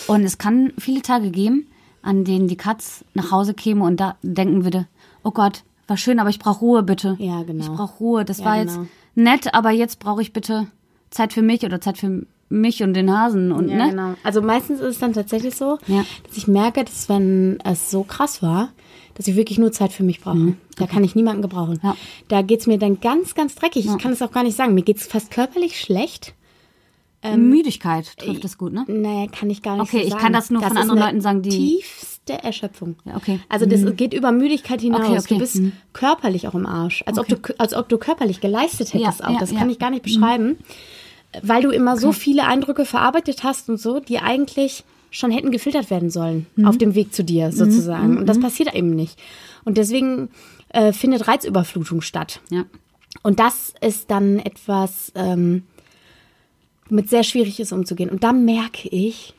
Und 0.08 0.24
es 0.24 0.40
kann 0.40 0.74
viele 0.80 1.04
Tage 1.04 1.30
geben, 1.30 1.68
an 2.02 2.24
denen 2.24 2.48
die 2.48 2.58
Katz 2.58 3.06
nach 3.14 3.30
Hause 3.32 3.54
käme 3.54 3.84
und 3.84 4.00
da 4.00 4.16
denken 4.24 4.64
würde, 4.64 4.88
oh 5.24 5.32
Gott, 5.32 5.64
war 5.92 5.98
schön, 5.98 6.20
aber 6.20 6.30
ich 6.32 6.40
brauche 6.40 6.62
Ruhe 6.62 6.82
bitte. 6.84 7.16
Ja, 7.20 7.44
genau. 7.44 7.64
Ich 7.64 7.70
brauche 7.70 7.98
Ruhe. 8.00 8.26
Das 8.26 8.40
Ja, 8.40 8.46
war 8.46 8.58
genau. 8.58 8.72
jetzt 8.82 8.90
nett, 9.16 9.54
aber 9.54 9.70
jetzt 9.72 10.00
brauche 10.00 10.22
ich 10.24 10.34
bitte 10.34 10.66
Zeit 11.12 11.34
für 11.34 11.42
mich 11.44 11.64
oder 11.64 11.80
Zeit 11.82 11.98
für 12.00 12.26
mich 12.50 12.82
und 12.84 12.94
den 12.96 13.12
Hasen 13.16 13.52
und 13.52 13.70
Ja, 13.70 13.78
ne? 13.78 13.90
genau. 13.92 14.14
Also 14.24 14.42
meistens 14.42 14.80
ist 14.80 14.88
es 14.96 15.00
dann 15.00 15.14
tatsächlich 15.14 15.56
so, 15.56 15.78
Ja. 15.88 16.04
dass 16.28 16.36
ich 16.38 16.48
merke, 16.48 16.84
dass 16.84 17.08
wenn 17.10 17.60
es 17.64 17.92
so 17.92 18.04
krass 18.04 18.42
war, 18.42 18.70
dass 19.16 19.28
ich 19.28 19.36
wirklich 19.36 19.58
nur 19.60 19.72
Zeit 19.72 19.92
für 19.94 20.04
mich 20.04 20.22
brauche. 20.22 20.56
Da 20.78 20.88
kann 20.88 21.04
ich 21.04 21.14
niemanden 21.16 21.42
gebrauchen. 21.42 21.80
Mhm. 21.82 21.90
Ja. 21.90 21.96
Da 22.30 22.42
geht's 22.42 22.66
mir 22.68 22.78
dann 22.80 23.00
ganz, 23.02 23.36
ganz 23.36 23.56
dreckig. 23.56 23.86
Ich 23.86 23.98
kann 23.98 24.14
es 24.14 24.22
auch 24.22 24.32
gar 24.32 24.44
nicht 24.44 24.56
sagen. 24.58 24.74
Mir 24.74 24.84
geht's 24.84 25.06
fast 25.06 25.30
körperlich 25.32 25.80
schlecht. 25.80 26.34
Müdigkeit 27.36 28.18
trifft 28.18 28.44
es 28.46 28.58
gut, 28.58 28.74
ne? 28.74 28.84
Naja, 28.88 29.28
kann 29.28 29.50
ich 29.52 29.62
gar 29.62 29.74
nicht 29.76 29.84
Okay, 29.84 30.00
so 30.00 30.04
ich 30.06 30.10
sagen. 30.12 30.24
kann 30.24 30.34
das 30.34 30.50
nur 30.50 30.62
von 30.62 30.72
ist 30.72 30.78
anderen 30.82 31.00
Leuten 31.00 31.22
sagen, 31.22 31.42
die- 31.44 31.84
tiefste 32.32 32.44
Erschöpfung. 32.48 32.96
Ja, 33.06 33.16
okay. 33.16 33.34
Mhm. 33.36 33.40
Also 33.50 33.66
das 33.66 33.82
geht 33.96 34.14
über 34.14 34.32
Müdigkeit 34.32 34.82
hinaus. 34.82 35.02
Okay, 35.02 35.18
okay. 35.20 35.34
Du 35.36 35.40
bist 35.40 35.56
Mhm. 35.58 35.72
körperlich 35.94 36.48
auch 36.48 36.56
im 36.56 36.66
Arsch. 36.66 37.04
Als, 37.06 37.18
ob 37.18 37.28
du, 37.28 37.36
als 37.58 37.74
ob 37.74 37.90
du 37.90 37.98
körperlich 37.98 38.42
geleistet 38.42 38.94
hättest 38.94 39.20
Ja, 39.22 39.28
auch. 39.28 39.34
ja, 39.34 39.40
Das. 39.40 39.52
Mhm. 39.52 39.58
kann 39.58 39.70
ich 39.70 39.80
gar 39.80 39.90
nicht 39.90 40.04
beschreiben. 40.04 40.58
Weil 41.42 41.62
du 41.64 41.70
immer 41.70 41.96
so 41.98 42.12
viele 42.12 42.46
Eindrücke 42.46 42.84
verarbeitet 42.86 43.44
hast 43.44 43.70
und 43.70 43.80
so, 43.80 44.00
die 44.02 44.20
eigentlich 44.20 44.84
schon 45.12 45.32
hätten 45.32 45.52
gefiltert 45.52 45.90
werden 45.90 46.10
sollen 46.10 46.46
Mhm. 46.56 46.66
auf 46.68 46.78
dem 46.78 46.96
Weg 46.96 47.14
zu 47.14 47.24
dir 47.24 47.52
sozusagen. 47.52 48.18
Und 48.18 48.26
das 48.28 48.40
passiert 48.40 48.74
eben 48.76 48.92
nicht. 48.92 49.20
Und 49.66 49.78
deswegen 49.78 50.30
äh, 50.74 50.94
findet 50.94 51.28
Reizüberflutung 51.28 52.02
statt. 52.02 52.40
Ja. 52.50 52.64
Und 53.24 53.40
das 53.40 53.74
ist 53.82 54.10
dann 54.10 54.40
etwas, 54.40 55.12
ähm, 55.16 55.64
womit 56.88 57.10
sehr 57.10 57.24
schwierig 57.24 57.60
ist 57.60 57.74
umzugehen. 57.74 58.10
Und 58.10 58.24
da 58.24 58.32
merke 58.32 58.88
ich, 58.90 59.34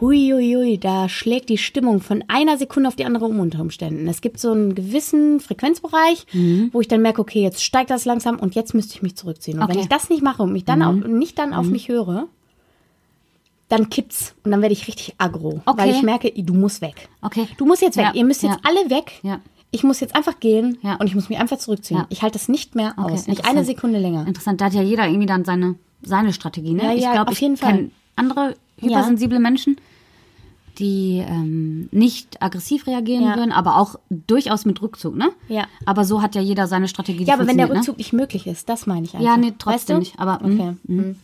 huiuiui, 0.00 0.78
da 0.78 1.08
schlägt 1.08 1.48
die 1.50 1.58
Stimmung 1.58 2.00
von 2.00 2.24
einer 2.28 2.56
Sekunde 2.56 2.88
auf 2.88 2.96
die 2.96 3.04
andere 3.04 3.26
um 3.26 3.38
unter 3.40 3.60
Umständen. 3.60 4.08
Es 4.08 4.20
gibt 4.22 4.38
so 4.40 4.52
einen 4.52 4.74
gewissen 4.74 5.40
Frequenzbereich, 5.40 6.26
Mhm. 6.32 6.70
wo 6.72 6.80
ich 6.80 6.88
dann 6.88 7.02
merke, 7.02 7.20
okay, 7.20 7.42
jetzt 7.42 7.62
steigt 7.62 7.90
das 7.90 8.04
langsam 8.06 8.38
und 8.38 8.54
jetzt 8.54 8.72
müsste 8.74 8.94
ich 8.94 9.02
mich 9.02 9.14
zurückziehen. 9.16 9.58
Und 9.58 9.64
wenn 9.68 9.70
Okay. 9.70 9.78
Mhm. 9.78 9.82
ich 9.82 9.88
das 9.88 10.08
nicht 10.08 10.22
mache 10.22 10.42
und 10.42 10.52
mich 10.52 10.64
dann 10.64 10.82
auf, 10.82 10.94
nicht 10.94 11.38
dann 11.38 11.52
auf 11.52 11.66
mich 11.66 11.88
höre, 11.88 12.28
dann 13.68 13.88
kippt's 13.90 14.34
und 14.44 14.50
dann 14.50 14.62
werde 14.62 14.72
ich 14.72 14.86
richtig 14.88 15.14
aggro, 15.18 15.60
Okay. 15.66 15.78
weil 15.82 15.90
ich 15.90 16.02
merke, 16.02 16.30
du 16.30 16.54
musst 16.54 16.80
weg. 16.80 17.08
Okay. 17.22 17.46
Du 17.56 17.66
musst 17.66 17.82
jetzt 17.82 17.96
weg. 17.96 18.04
Ja, 18.06 18.14
Ihr 18.14 18.24
müsst 18.24 18.42
jetzt 18.42 18.52
ja. 18.52 18.60
alle 18.62 18.90
weg. 18.90 19.12
Ja. 19.22 19.40
Ich 19.70 19.82
muss 19.82 20.00
jetzt 20.00 20.14
einfach 20.14 20.38
gehen 20.38 20.78
und 21.00 21.06
ich 21.08 21.14
muss 21.16 21.28
mich 21.28 21.38
einfach 21.38 21.58
zurückziehen. 21.58 21.98
Ja. 22.00 22.06
Ich 22.08 22.22
halte 22.22 22.38
das 22.38 22.48
nicht 22.48 22.74
mehr 22.76 22.94
Okay, 22.96 23.12
aus. 23.12 23.26
Nicht 23.26 23.44
eine. 23.46 23.64
Sekunde 23.64 23.98
länger. 23.98 24.26
Interessant, 24.26 24.60
da 24.60 24.66
hat 24.66 24.72
ja 24.74 24.82
jeder 24.82 25.06
irgendwie 25.08 25.26
dann 25.26 25.44
seine, 25.44 25.74
seine 26.02 26.32
Strategie, 26.32 26.74
ne? 26.74 26.84
Ja, 26.84 26.94
ich 26.94 27.02
ja, 27.02 27.12
glaube, 27.12 27.32
auf 27.32 27.40
jeden 27.40 27.56
Fall. 27.56 27.90
Andere 28.16 28.56
hypersensible 28.80 29.38
Menschen, 29.38 29.76
die 30.78 31.22
ähm, 31.26 31.88
nicht 31.92 32.42
aggressiv 32.42 32.86
reagieren 32.88 33.22
Ja. 33.24 33.36
würden, 33.36 33.52
aber 33.52 33.76
auch 33.78 33.94
durchaus 34.10 34.64
mit 34.64 34.82
Rückzug, 34.82 35.14
ne? 35.14 35.30
Ja. 35.48 35.66
Aber 35.86 36.04
so 36.04 36.20
hat 36.20 36.34
ja 36.34 36.40
jeder 36.40 36.66
seine 36.66 36.88
Strategie. 36.88 37.24
Ja, 37.24 37.34
aber 37.34 37.46
wenn 37.46 37.56
der 37.56 37.66
funktioniert, 37.68 37.78
Rückzug 37.78 37.98
nicht 37.98 38.12
möglich 38.12 38.46
ist, 38.48 38.68
das 38.68 38.86
meine 38.86 39.04
ich 39.06 39.14
einfach. 39.14 39.24
Ja, 39.26 39.36
nee, 39.36 39.52
trotzdem 39.56 39.72
weißt 39.74 39.88
du? 39.90 39.98
nicht, 39.98 40.18
aber, 40.18 40.44
mm, 40.46 40.52
okay. 40.60 40.74
Mhm. 40.84 41.16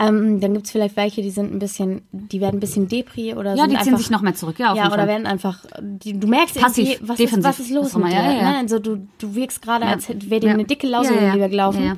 Ähm, 0.00 0.40
dann 0.40 0.54
gibt 0.54 0.66
es 0.66 0.72
vielleicht 0.72 0.96
welche, 0.96 1.22
die 1.22 1.30
sind 1.30 1.52
ein 1.54 1.60
bisschen, 1.60 2.02
die 2.10 2.40
werden 2.40 2.56
ein 2.56 2.60
bisschen 2.60 2.88
Depri 2.88 3.32
oder 3.34 3.52
Ne? 3.52 3.58
Ja, 3.58 3.62
sind 3.62 3.70
die 3.70 3.76
ziehen 3.76 3.86
einfach, 3.90 3.98
sich 3.98 4.10
noch 4.10 4.22
mehr 4.22 4.34
zurück, 4.34 4.58
ja, 4.58 4.74
ja, 4.74 4.86
oder 4.88 4.96
Fall. 4.96 5.06
werden 5.06 5.26
einfach, 5.28 5.60
die, 5.80 6.18
du 6.18 6.26
merkst 6.26 6.58
Passiv, 6.60 6.98
was 7.00 7.10
ist, 7.10 7.18
defensiv, 7.20 7.44
was 7.44 7.60
ist 7.60 7.70
los 7.70 7.94
mit 7.94 8.06
dir? 8.08 8.16
ja, 8.16 8.22
ja, 8.24 8.32
ja. 8.32 8.50
Ne? 8.50 8.56
Also 8.58 8.80
du, 8.80 9.06
du 9.18 9.34
wirkst 9.36 9.62
gerade, 9.62 9.84
Ja. 9.84 9.92
als 9.92 10.08
wäre 10.08 10.40
dir 10.40 10.48
Ja. 10.48 10.54
eine 10.54 10.64
dicke 10.64 10.88
Ja, 10.88 11.02
ja, 11.04 11.26
ja. 11.28 11.36
über 11.36 11.48
gelaufen. 11.48 11.96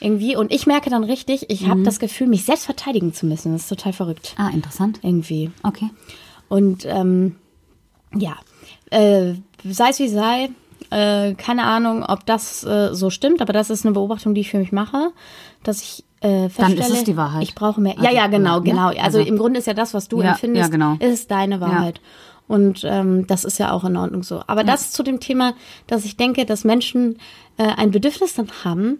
Ja, 0.00 0.06
ja. 0.08 0.12
Irgendwie. 0.12 0.36
Und 0.36 0.52
ich 0.52 0.66
merke 0.66 0.90
dann 0.90 1.04
richtig, 1.04 1.46
ich 1.50 1.62
Mhm. 1.62 1.70
habe 1.70 1.82
das 1.82 1.98
Gefühl, 1.98 2.26
mich 2.26 2.44
selbst 2.44 2.64
verteidigen 2.66 3.12
zu 3.12 3.26
müssen. 3.26 3.52
Das 3.52 3.62
ist 3.62 3.68
total 3.68 3.92
verrückt. 3.92 4.34
Ah, 4.38 4.48
interessant. 4.48 5.00
Irgendwie. 5.02 5.50
Okay. 5.62 5.90
Und 6.48 6.84
ähm, 6.86 7.36
ja, 8.14 8.36
äh, 8.90 9.34
sei 9.64 9.88
es 9.90 9.98
wie 9.98 10.08
sei, 10.08 10.50
äh, 10.90 11.34
keine 11.34 11.64
Ahnung, 11.64 12.02
ob 12.04 12.24
das 12.26 12.64
äh, 12.64 12.94
so 12.94 13.10
stimmt, 13.10 13.42
aber 13.42 13.52
das 13.52 13.68
ist 13.70 13.84
eine 13.84 13.92
Beobachtung, 13.92 14.34
die 14.34 14.40
ich 14.40 14.50
für 14.50 14.58
mich 14.58 14.72
mache, 14.72 15.10
dass 15.62 15.82
ich 15.82 16.04
äh, 16.20 16.48
Dann 16.56 16.76
ist 16.76 16.90
es 16.90 17.04
die 17.04 17.16
Wahrheit. 17.16 17.42
ich 17.44 17.54
brauche 17.54 17.80
mehr. 17.80 17.92
Also, 17.96 18.04
ja, 18.04 18.10
ja, 18.10 18.26
genau, 18.26 18.56
ne? 18.58 18.62
genau. 18.64 18.86
Also, 18.88 18.98
Also- 19.00 19.18
im 19.20 19.36
Grunde 19.38 19.58
ist 19.60 19.66
ja 19.66 19.74
das, 19.74 19.94
was 19.94 20.08
du 20.08 20.20
Ja, 20.22 20.30
empfindest, 20.30 20.64
ja, 20.64 20.68
genau. 20.68 20.96
ist 20.98 21.30
deine 21.30 21.60
Wahrheit. 21.60 22.00
Und 22.48 22.80
ähm, 22.84 23.26
das 23.26 23.44
ist 23.44 23.58
ja 23.58 23.70
auch 23.72 23.84
in 23.84 23.96
Ordnung 23.96 24.22
so. 24.22 24.42
Aber 24.46 24.64
das 24.64 24.90
zu 24.90 25.02
dem 25.02 25.20
Thema, 25.20 25.52
dass 25.86 26.04
ich 26.06 26.16
denke, 26.16 26.46
dass 26.46 26.64
Menschen 26.64 27.18
äh, 27.58 27.64
ein 27.76 27.90
Bedürfnis 27.90 28.34
dann 28.34 28.48
haben, 28.64 28.98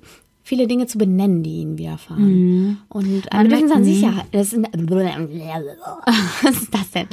viele 0.48 0.66
Dinge 0.66 0.86
zu 0.86 0.96
benennen, 0.96 1.42
die 1.42 1.60
ihnen 1.60 1.76
widerfahren. 1.76 2.78
Und 2.88 3.32
ein 3.32 3.48
Bedürfnis 3.48 3.72
an 3.72 3.80
mhm. 3.80 3.84
Sicherheit. 3.84 4.26
Das 4.32 4.52
ist, 4.52 4.58
was 6.42 6.62
ist 6.62 6.74
das 6.74 6.90
denn? 6.92 7.06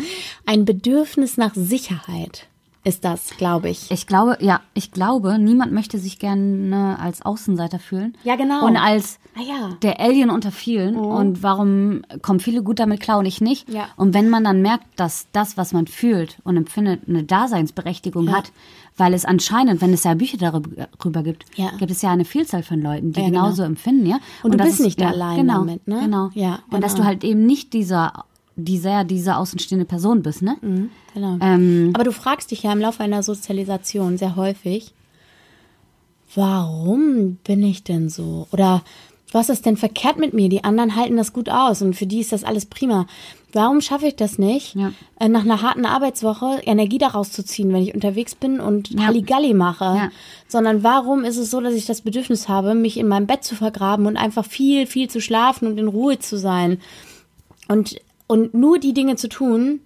Ein 0.45 0.63
Bedürfnis 0.63 1.35
nach 1.37 1.53
Sicherheit 1.53 2.47
ist 2.85 3.03
das, 3.03 3.31
glaube 3.37 3.69
ich. 3.69 3.91
Ich 3.91 4.07
glaube, 4.07 4.37
ja, 4.39 4.61
ich 4.73 4.91
glaube, 4.91 5.37
niemand 5.37 5.73
möchte 5.73 5.97
sich 5.97 6.19
gerne 6.19 6.97
als 6.99 7.23
Außenseiter 7.23 7.79
fühlen. 7.79 8.15
Ja, 8.23 8.35
genau. 8.35 8.65
Und 8.65 8.77
als 8.77 9.19
Ah, 9.37 9.41
ja. 9.41 9.67
Mhm. 9.67 9.79
der 9.81 9.99
Alien 9.99 10.29
unter 10.29 10.51
vielen. 10.51 10.95
Und 10.95 11.43
warum 11.43 12.03
kommen 12.21 12.39
viele 12.39 12.63
gut 12.63 12.79
damit 12.79 13.01
klar 13.01 13.19
und 13.19 13.25
ich 13.25 13.41
nicht? 13.41 13.67
Ja. 13.67 13.87
Und 13.97 14.13
wenn 14.13 14.29
man 14.29 14.45
dann 14.45 14.61
merkt, 14.61 14.85
dass 14.95 15.27
das, 15.33 15.57
was 15.57 15.73
man 15.73 15.87
fühlt 15.87 16.37
und 16.45 16.55
empfindet, 16.55 17.01
eine 17.09 17.23
Daseinsberechtigung 17.23 18.27
Ja. 18.27 18.33
hat, 18.37 18.51
weil 18.97 19.13
es 19.13 19.25
anscheinend, 19.25 19.81
wenn 19.81 19.91
es 19.93 20.03
ja 20.05 20.13
Bücher 20.13 20.37
darüber 20.37 21.23
gibt, 21.23 21.45
Ja. 21.57 21.71
gibt 21.77 21.91
es 21.91 22.01
ja 22.01 22.11
eine 22.11 22.23
Vielzahl 22.25 22.63
von 22.63 22.81
Leuten, 22.81 23.11
die 23.11 23.19
Ja, 23.19 23.27
genau. 23.27 23.43
genauso 23.43 23.63
empfinden, 23.63 24.05
ja. 24.05 24.19
Und 24.43 24.53
du 24.53 24.57
das 24.57 24.67
bist 24.67 24.79
nicht 24.81 25.01
allein 25.01 25.37
genau, 25.37 25.59
damit, 25.59 25.87
ne? 25.87 25.99
Genau. 26.01 26.29
Ja, 26.33 26.59
Und 26.71 26.81
dass 26.81 26.93
genau. 26.93 27.03
du 27.03 27.07
halt 27.09 27.23
eben 27.23 27.45
nicht 27.45 27.73
dieser, 27.73 28.23
dieser, 28.55 29.03
diese 29.03 29.35
außenstehende 29.35 29.85
Person 29.85 30.21
bist, 30.23 30.41
ne? 30.41 30.55
Genau. 31.13 31.37
Ähm, 31.41 31.91
Aber 31.93 32.05
du 32.05 32.11
fragst 32.13 32.51
dich 32.51 32.63
ja 32.63 32.71
im 32.71 32.79
Laufe 32.79 33.03
einer 33.03 33.21
Sozialisation 33.21 34.17
sehr 34.17 34.35
häufig, 34.37 34.93
warum 36.33 37.37
bin 37.43 37.63
ich 37.63 37.83
denn 37.83 38.09
so? 38.09 38.47
Oder 38.51 38.83
was 39.31 39.49
ist 39.49 39.65
denn 39.65 39.77
verkehrt 39.77 40.17
mit 40.17 40.33
mir? 40.33 40.49
Die 40.49 40.63
anderen 40.63 40.95
halten 40.95 41.17
das 41.17 41.33
gut 41.33 41.49
aus 41.49 41.81
und 41.81 41.95
für 41.95 42.05
die 42.05 42.19
ist 42.21 42.31
das 42.31 42.43
alles 42.43 42.65
prima. 42.65 43.05
Warum 43.55 43.79
schaffe 43.79 44.07
ich 44.07 44.17
das 44.17 44.37
nicht, 44.37 44.75
Ja. 44.75 44.91
äh, 45.17 45.29
nach 45.29 45.43
einer 45.45 45.61
harten 45.61 45.85
Arbeitswoche 45.85 46.59
Energie 46.65 46.97
daraus 46.97 47.31
zu 47.31 47.43
ziehen, 47.43 47.71
wenn 47.71 47.81
ich 47.83 47.95
unterwegs 47.95 48.35
bin 48.35 48.59
und 48.59 48.89
Halligalli 48.99 49.53
mache? 49.53 49.85
Ja. 49.85 50.11
Sondern 50.49 50.83
warum 50.83 51.23
ist 51.23 51.37
es 51.37 51.49
so, 51.51 51.61
dass 51.61 51.73
ich 51.73 51.85
das 51.85 52.01
Bedürfnis 52.01 52.49
habe, 52.49 52.75
mich 52.75 52.97
in 52.97 53.07
meinem 53.07 53.27
Bett 53.27 53.45
zu 53.45 53.55
vergraben 53.55 54.07
und 54.07 54.17
einfach 54.17 54.45
viel, 54.45 54.85
viel 54.87 55.09
zu 55.09 55.21
schlafen 55.21 55.67
und 55.67 55.77
in 55.77 55.87
Ruhe 55.87 56.19
zu 56.19 56.37
sein? 56.37 56.81
Und, 57.69 57.95
und 58.27 58.53
nur 58.53 58.77
die 58.77 58.93
Dinge 58.93 59.15
zu 59.15 59.29
tun, 59.29 59.79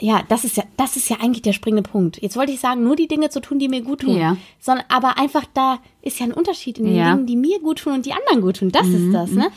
ja, 0.00 0.22
das 0.28 0.44
ist 0.44 0.56
ja, 0.58 0.64
das 0.76 0.96
ist 0.96 1.08
ja 1.08 1.16
eigentlich 1.20 1.40
der 1.42 1.54
springende 1.54 1.88
Punkt. 1.88 2.20
Jetzt 2.20 2.36
wollte 2.36 2.52
ich 2.52 2.60
sagen, 2.60 2.82
nur 2.84 2.96
die 2.96 3.08
Dinge 3.08 3.30
zu 3.30 3.40
tun, 3.40 3.58
die 3.58 3.68
mir 3.68 3.80
gut 3.82 4.00
tun. 4.02 4.16
Ja. 4.16 4.36
Sondern, 4.60 4.84
aber 4.88 5.18
einfach 5.18 5.44
da 5.54 5.78
ist 6.02 6.18
ja 6.20 6.26
ein 6.26 6.32
Unterschied 6.34 6.78
in 6.78 6.84
den 6.84 6.94
Ja. 6.96 7.14
Mhm, 7.14 7.26
Dingen, 7.26 7.26
die 7.26 7.36
mir 7.36 7.60
gut 7.60 7.78
tun 7.78 7.94
und 7.94 8.06
die 8.06 8.12
anderen 8.12 8.42
gut 8.42 8.58
tun. 8.58 8.70
Das 8.70 8.86
ist 8.88 9.12
das, 9.12 9.30
ne? 9.30 9.48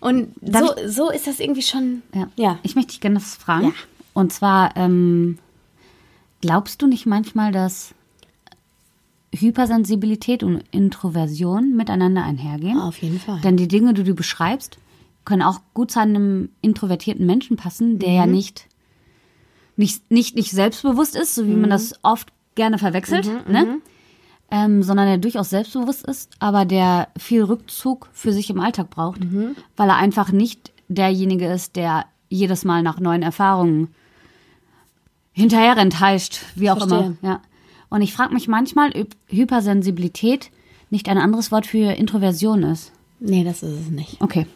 Und 0.00 0.34
Darf 0.42 0.74
so, 0.84 0.88
so 1.06 1.10
ist 1.10 1.26
das 1.26 1.40
irgendwie 1.40 1.62
schon, 1.62 2.02
Ja. 2.14 2.28
ja. 2.36 2.58
Ich 2.62 2.74
möchte 2.74 2.90
dich 2.92 3.00
gerne 3.00 3.16
was 3.16 3.36
fragen. 3.36 3.68
Ja. 3.68 3.72
Und 4.12 4.32
zwar, 4.34 4.76
ähm, 4.76 5.38
glaubst 6.42 6.82
du 6.82 6.86
nicht 6.86 7.06
manchmal, 7.06 7.50
dass 7.52 7.94
Hypersensibilität 9.34 10.42
und 10.42 10.62
Introversion 10.70 11.74
miteinander 11.76 12.22
einhergehen? 12.24 12.78
Auf 12.78 12.98
jeden 13.02 13.18
Fall. 13.20 13.40
Denn 13.42 13.56
die 13.56 13.68
Dinge, 13.68 13.94
die 13.94 14.04
du 14.04 14.14
beschreibst, 14.14 14.78
können 15.24 15.42
auch 15.42 15.60
gut 15.74 15.90
zu 15.90 16.00
einem 16.00 16.50
introvertierten 16.62 17.26
Menschen 17.26 17.56
passen, 17.56 17.98
der 17.98 18.10
Mhm. 18.10 18.14
ja 18.16 18.26
nicht, 18.26 18.66
nicht, 19.76 20.10
nicht, 20.10 20.34
nicht 20.36 20.50
selbstbewusst 20.50 21.16
ist, 21.16 21.34
so 21.34 21.46
wie 21.46 21.50
Mhm. 21.50 21.62
man 21.62 21.70
das 21.70 21.94
oft 22.02 22.28
gerne 22.54 22.78
verwechselt, 22.78 23.26
ne? 23.48 23.78
Ähm, 24.50 24.82
sondern 24.84 25.06
der 25.08 25.18
durchaus 25.18 25.50
selbstbewusst 25.50 26.06
ist, 26.06 26.30
aber 26.38 26.64
der 26.64 27.08
viel 27.18 27.42
Rückzug 27.42 28.08
für 28.12 28.32
sich 28.32 28.48
im 28.48 28.60
Alltag 28.60 28.90
braucht, 28.90 29.22
Mhm. 29.24 29.56
weil 29.76 29.88
er 29.88 29.96
einfach 29.96 30.30
nicht 30.32 30.72
derjenige 30.88 31.46
ist, 31.46 31.74
der 31.76 32.04
jedes 32.28 32.64
Mal 32.64 32.82
nach 32.82 33.00
neuen 33.00 33.22
Erfahrungen 33.22 33.88
hinterher 35.32 35.76
enttäuscht, 35.76 36.38
wie 36.54 36.70
auch 36.70 36.78
Verstehe. 36.78 37.16
immer. 37.20 37.28
Ja. 37.28 37.40
Und 37.88 38.02
ich 38.02 38.14
frage 38.14 38.34
mich 38.34 38.48
manchmal, 38.48 38.92
ob 38.98 39.08
Hypersensibilität 39.28 40.50
nicht 40.90 41.08
ein 41.08 41.18
anderes 41.18 41.50
Wort 41.52 41.66
für 41.66 41.92
Introversion 41.92 42.62
ist. 42.62 42.92
Nee, 43.20 43.44
das 43.44 43.62
ist 43.62 43.80
es 43.80 43.90
nicht. 43.90 44.20
Okay. 44.20 44.46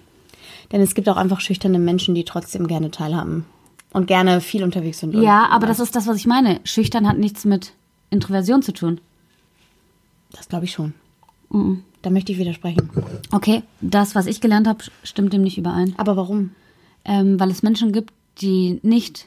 Denn 0.72 0.80
es 0.80 0.94
gibt 0.94 1.09
auch 1.09 1.16
einfach 1.16 1.40
schüchterne 1.40 1.78
Menschen, 1.78 2.14
die 2.14 2.24
trotzdem 2.24 2.66
gerne 2.68 2.90
teilhaben. 2.90 3.44
Und 3.92 4.07
gerne 4.07 4.40
viel 4.40 4.62
unterwegs 4.62 5.00
sind. 5.00 5.14
Ja, 5.14 5.48
aber 5.48 5.66
das 5.66 5.81
ist 5.81 5.96
das, 5.96 6.07
was 6.07 6.16
ich 6.16 6.26
meine. 6.26 6.61
Schüchtern 6.64 7.09
hat 7.09 7.18
nichts 7.18 7.44
mit 7.44 7.72
Introversion 8.11 8.62
zu 8.62 8.72
tun. 8.72 9.00
Das 10.33 10.48
glaube 10.48 10.64
ich 10.64 10.72
schon. 10.72 10.94
Mhm. 11.50 11.83
Da 12.03 12.11
möchte 12.11 12.33
ich 12.33 12.38
widersprechen. 12.38 12.88
Okay, 13.33 13.62
das, 13.81 14.14
was 14.14 14.26
ich 14.26 14.40
gelernt 14.40 14.66
habe, 14.66 14.85
stimmt 15.03 15.33
dem 15.33 15.42
nicht 15.42 15.59
überein. 15.59 15.94
Aber 15.98 16.16
warum? 16.16 16.53
Ähm, 17.05 17.38
weil 17.38 17.50
es 17.50 17.62
Menschen 17.62 17.92
gibt, 17.92 18.12
die 18.40 18.81
nicht 18.83 19.26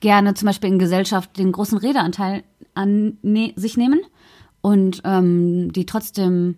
gerne 0.00 0.34
zum 0.34 0.46
Beispiel 0.46 0.70
in 0.70 0.78
Gesellschaft 0.78 1.36
den 1.38 1.52
großen 1.52 1.78
Redeanteil 1.78 2.44
an 2.74 3.16
ne 3.22 3.54
sich 3.56 3.76
nehmen 3.76 4.00
und 4.60 5.02
ähm, 5.04 5.72
die 5.72 5.86
trotzdem 5.86 6.56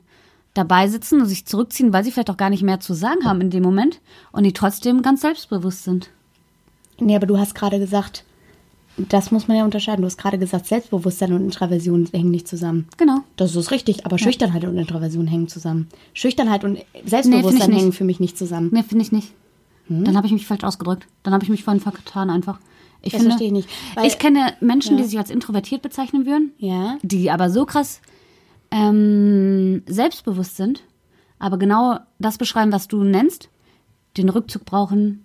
dabei 0.54 0.88
sitzen 0.88 1.20
und 1.20 1.26
sich 1.26 1.46
zurückziehen, 1.46 1.92
weil 1.92 2.04
sie 2.04 2.10
vielleicht 2.10 2.30
auch 2.30 2.36
gar 2.36 2.50
nicht 2.50 2.62
mehr 2.62 2.80
zu 2.80 2.94
sagen 2.94 3.24
haben 3.24 3.40
in 3.40 3.50
dem 3.50 3.62
Moment 3.62 4.00
und 4.32 4.44
die 4.44 4.52
trotzdem 4.52 5.02
ganz 5.02 5.20
selbstbewusst 5.20 5.84
sind. 5.84 6.10
Nee, 7.00 7.16
aber 7.16 7.26
du 7.26 7.38
hast 7.38 7.54
gerade 7.54 7.78
gesagt, 7.78 8.24
das 8.96 9.30
muss 9.30 9.46
man 9.46 9.56
ja 9.56 9.64
unterscheiden. 9.64 10.02
Du 10.02 10.06
hast 10.06 10.18
gerade 10.18 10.38
gesagt, 10.38 10.66
Selbstbewusstsein 10.66 11.32
und 11.32 11.44
Introversion 11.44 12.08
hängen 12.12 12.30
nicht 12.32 12.48
zusammen. 12.48 12.88
Genau. 12.96 13.18
Das 13.36 13.54
ist 13.54 13.70
richtig, 13.70 14.04
aber 14.04 14.18
Schüchternheit 14.18 14.64
und 14.64 14.76
Introversion 14.76 15.26
hängen 15.28 15.46
zusammen. 15.48 15.88
Schüchternheit 16.14 16.64
und 16.64 16.78
Selbstbewusstsein 17.04 17.70
nicht. 17.70 17.78
hängen 17.80 17.92
für 17.92 18.04
mich 18.04 18.18
nicht 18.18 18.36
zusammen. 18.36 18.70
Nee, 18.72 18.82
finde 18.82 19.02
ich 19.04 19.12
nicht. 19.12 19.32
Hm? 19.86 20.04
Dann 20.04 20.16
habe 20.16 20.26
ich 20.26 20.32
mich 20.32 20.46
falsch 20.46 20.64
ausgedrückt. 20.64 21.06
Dann 21.22 21.32
habe 21.32 21.44
ich 21.44 21.50
mich 21.50 21.62
vorhin 21.62 21.80
vertan 21.80 22.28
einfach. 22.30 22.58
Ich 23.00 23.12
Das 23.12 23.20
finde, 23.20 23.30
verstehe 23.36 23.46
ich 23.46 23.52
nicht, 23.52 23.68
weil- 23.94 24.06
ich 24.08 24.18
kenne 24.18 24.54
Menschen, 24.60 24.96
die 24.96 25.04
sich 25.04 25.16
als 25.18 25.30
introvertiert 25.30 25.82
bezeichnen 25.82 26.26
würden, 26.26 26.50
Ja. 26.58 26.98
die 27.02 27.30
aber 27.30 27.48
so 27.50 27.64
krass 27.64 28.00
ähm, 28.72 29.82
selbstbewusst 29.86 30.56
sind, 30.56 30.82
aber 31.38 31.58
genau 31.58 31.98
das 32.18 32.38
beschreiben, 32.38 32.72
was 32.72 32.88
du 32.88 33.02
nennst, 33.04 33.48
den 34.16 34.28
Rückzug 34.28 34.64
brauchen, 34.64 35.24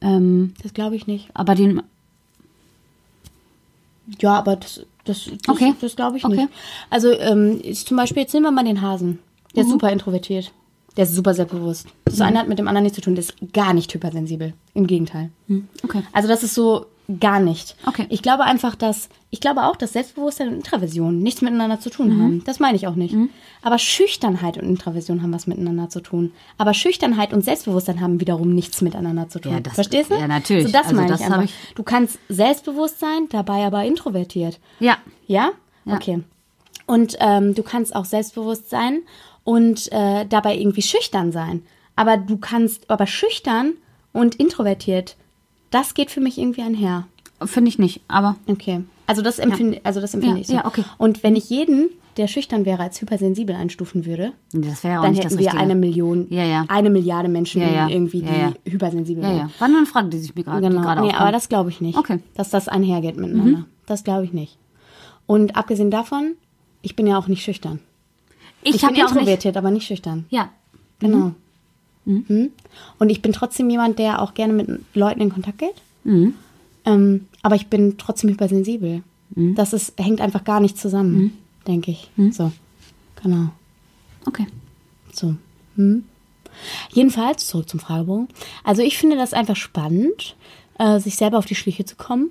ähm, 0.00 0.54
Das 0.62 0.74
glaube 0.74 0.96
ich 0.96 1.06
nicht. 1.06 1.28
aber 1.34 1.54
den, 1.54 1.82
Ja, 4.20 4.34
aber 4.38 4.56
das, 4.56 4.80
das, 5.04 5.24
das, 5.26 5.48
Okay. 5.48 5.74
das 5.80 5.96
glaube 5.96 6.16
ich 6.16 6.24
Okay. 6.24 6.36
nicht. 6.36 6.48
Also 6.90 7.10
ähm, 7.12 7.60
ist 7.60 7.86
zum 7.88 7.96
Beispiel, 7.96 8.22
jetzt 8.22 8.32
nehmen 8.34 8.46
wir 8.46 8.50
mal 8.52 8.64
den 8.64 8.82
Hasen. 8.82 9.18
Der 9.54 9.64
ist 9.64 9.70
super 9.70 9.90
introvertiert. 9.90 10.52
Der 10.96 11.04
ist 11.04 11.14
super 11.14 11.34
selbstbewusst. 11.34 11.88
Das 12.04 12.20
eine 12.20 12.38
hat 12.38 12.48
mit 12.48 12.58
dem 12.58 12.68
anderen 12.68 12.84
nichts 12.84 12.96
zu 12.96 13.02
tun. 13.02 13.14
Der 13.14 13.24
ist 13.24 13.34
gar 13.52 13.72
nicht 13.74 13.92
hypersensibel. 13.92 14.52
Im 14.74 14.86
Gegenteil. 14.86 15.30
okay. 15.82 16.02
Also 16.12 16.28
das 16.28 16.42
ist 16.42 16.54
so 16.54 16.86
gar 17.20 17.38
nicht. 17.40 17.76
Okay. 17.86 18.06
Ich 18.10 18.20
glaube 18.22 18.44
einfach, 18.44 18.74
dass 18.74 19.08
ich 19.30 19.40
glaube 19.40 19.64
auch, 19.64 19.76
dass 19.76 19.92
Selbstbewusstsein 19.92 20.48
und 20.48 20.54
Intraversion 20.54 21.18
nichts 21.20 21.40
miteinander 21.42 21.78
zu 21.78 21.90
tun 21.90 22.20
haben. 22.20 22.42
Das 22.44 22.58
meine 22.58 22.76
ich 22.76 22.86
auch 22.86 22.94
nicht. 22.94 23.14
Aber 23.62 23.78
Schüchternheit 23.78 24.56
und 24.56 24.68
Intraversion 24.68 25.22
haben 25.22 25.32
was 25.32 25.46
miteinander 25.46 25.88
zu 25.88 26.00
tun. 26.00 26.32
Aber 26.58 26.74
Schüchternheit 26.74 27.32
und 27.32 27.44
Selbstbewusstsein 27.44 28.00
haben 28.00 28.20
wiederum 28.20 28.54
nichts 28.54 28.80
miteinander 28.80 29.28
zu 29.28 29.38
tun. 29.40 29.52
Ja, 29.52 29.60
das- 29.60 29.74
Verstehst 29.74 30.10
du? 30.10 30.14
ja, 30.14 30.26
natürlich. 30.26 30.66
So 30.66 30.72
das 30.72 30.84
Also 30.86 30.96
meine 30.96 31.08
das 31.08 31.20
ich 31.20 31.26
einfach. 31.26 31.42
ich- 31.44 31.54
Du 31.74 31.82
kannst 31.82 32.18
selbstbewusst 32.28 32.98
sein, 32.98 33.28
dabei 33.30 33.64
aber 33.66 33.84
introvertiert. 33.84 34.58
Ja, 34.80 34.96
Ja? 35.26 35.50
Ja. 35.84 35.94
Okay. 35.94 36.22
Und 36.86 37.16
ähm, 37.20 37.54
du 37.54 37.62
kannst 37.62 37.94
auch 37.94 38.04
selbstbewusst 38.04 38.70
sein 38.70 39.02
und 39.44 39.90
äh, 39.92 40.24
dabei 40.26 40.56
irgendwie 40.56 40.82
schüchtern 40.82 41.30
sein. 41.32 41.62
Aber 41.94 42.16
du 42.16 42.36
kannst, 42.38 42.90
aber 42.90 43.06
schüchtern 43.06 43.74
und 44.12 44.34
introvertiert, 44.36 45.16
das 45.76 45.94
geht 45.94 46.10
für 46.10 46.20
mich 46.20 46.38
irgendwie 46.38 46.62
einher. 46.62 47.06
finde 47.44 47.68
ich 47.68 47.78
nicht, 47.78 48.00
aber 48.08 48.36
Okay. 48.48 48.82
Also 49.08 49.22
das 49.22 49.38
empfinde, 49.38 49.80
also 49.84 50.00
das 50.00 50.14
empfinde 50.14 50.36
Ja, 50.38 50.40
ich 50.40 50.46
so. 50.48 50.54
ja, 50.54 50.64
okay. 50.66 50.82
Und 50.98 51.22
wenn 51.22 51.36
ich 51.36 51.48
jeden, 51.48 51.90
der 52.16 52.26
schüchtern 52.26 52.64
wäre, 52.64 52.82
als 52.82 53.00
hypersensibel 53.00 53.54
einstufen 53.54 54.04
würde, 54.04 54.32
das 54.52 54.82
wäre 54.82 54.94
ja 54.94 54.98
auch 54.98 55.04
dann 55.04 55.12
nicht 55.12 55.20
hätten 55.22 55.28
das 55.34 55.38
wir 55.38 55.46
Richtige. 55.46 55.62
eine 55.62 55.74
Million, 55.76 56.26
Ja, 56.30 56.42
ja. 56.44 56.64
eine 56.68 56.90
Milliarde 56.90 57.28
Menschen 57.28 57.60
Ja, 57.62 57.70
ja. 57.70 57.88
irgendwie, 57.88 58.22
die 58.22 58.26
Ja, 58.26 58.48
ja. 58.48 58.52
hypersensibel 58.64 59.22
ja, 59.22 59.28
wären. 59.28 59.38
ja. 59.38 59.50
War 59.60 59.68
nur 59.68 59.76
eine 59.78 59.86
Frage, 59.86 60.08
die 60.08 60.18
sich 60.18 60.34
mir 60.34 60.42
gerade 60.42 60.66
Genau. 60.68 60.80
gerade 60.80 61.02
Nee, 61.02 61.08
aufkam. 61.08 61.22
aber 61.22 61.30
das 61.32 61.48
glaube 61.48 61.70
ich 61.70 61.80
nicht. 61.80 61.96
Okay. 61.98 62.16
Mhm. 62.16 62.22
Dass 62.34 62.50
das 62.50 62.66
einhergeht 62.68 63.16
miteinander. 63.16 63.66
Das 63.86 64.02
glaube 64.02 64.24
ich 64.24 64.32
nicht. 64.32 64.58
Und 65.26 65.54
abgesehen 65.56 65.90
davon, 65.92 66.32
ich 66.82 66.96
bin 66.96 67.06
ja 67.06 67.16
auch 67.18 67.28
nicht 67.28 67.44
schüchtern. 67.44 67.78
ich 68.62 68.74
Ich, 68.76 68.82
habe 68.82 68.94
bin 68.94 69.00
ja 69.00 69.04
auch 69.06 69.10
nicht, 69.10 69.18
introvertiert, 69.20 69.56
aber 69.56 69.70
nicht 69.70 69.86
schüchtern. 69.86 70.24
ja, 70.30 70.48
Genau. 70.98 71.16
Mhm. 71.18 71.34
Und 72.98 73.10
ich 73.10 73.20
bin 73.20 73.32
trotzdem 73.32 73.68
jemand, 73.68 73.98
der 73.98 74.22
auch 74.22 74.34
gerne 74.34 74.52
mit 74.52 74.68
Leuten 74.94 75.20
in 75.20 75.30
Kontakt 75.30 75.58
geht. 75.58 75.74
Mhm. 76.04 76.34
Ähm, 76.84 77.26
aber 77.42 77.56
ich 77.56 77.66
bin 77.66 77.98
trotzdem 77.98 78.30
hypersensibel. 78.30 79.02
Mhm. 79.34 79.54
Das 79.54 79.72
ist, 79.72 79.94
hängt 79.98 80.20
einfach 80.20 80.44
gar 80.44 80.60
nicht 80.60 80.78
zusammen, 80.78 81.36
denke 81.66 81.90
ich. 81.90 82.10
So. 82.32 82.52
Genau. 83.22 83.50
okay. 84.26 84.46
So. 85.12 85.34
Hm. 85.74 86.04
Jedenfalls, 86.92 87.48
zurück 87.48 87.68
zum 87.68 87.80
Fragebogen. 87.80 88.28
Also 88.62 88.82
ich 88.82 88.98
finde 88.98 89.16
das 89.16 89.32
einfach 89.32 89.56
spannend, 89.56 90.36
äh, 90.78 91.00
sich 91.00 91.16
selber 91.16 91.38
auf 91.38 91.46
die 91.46 91.54
Schliche 91.54 91.84
zu 91.84 91.96
kommen 91.96 92.30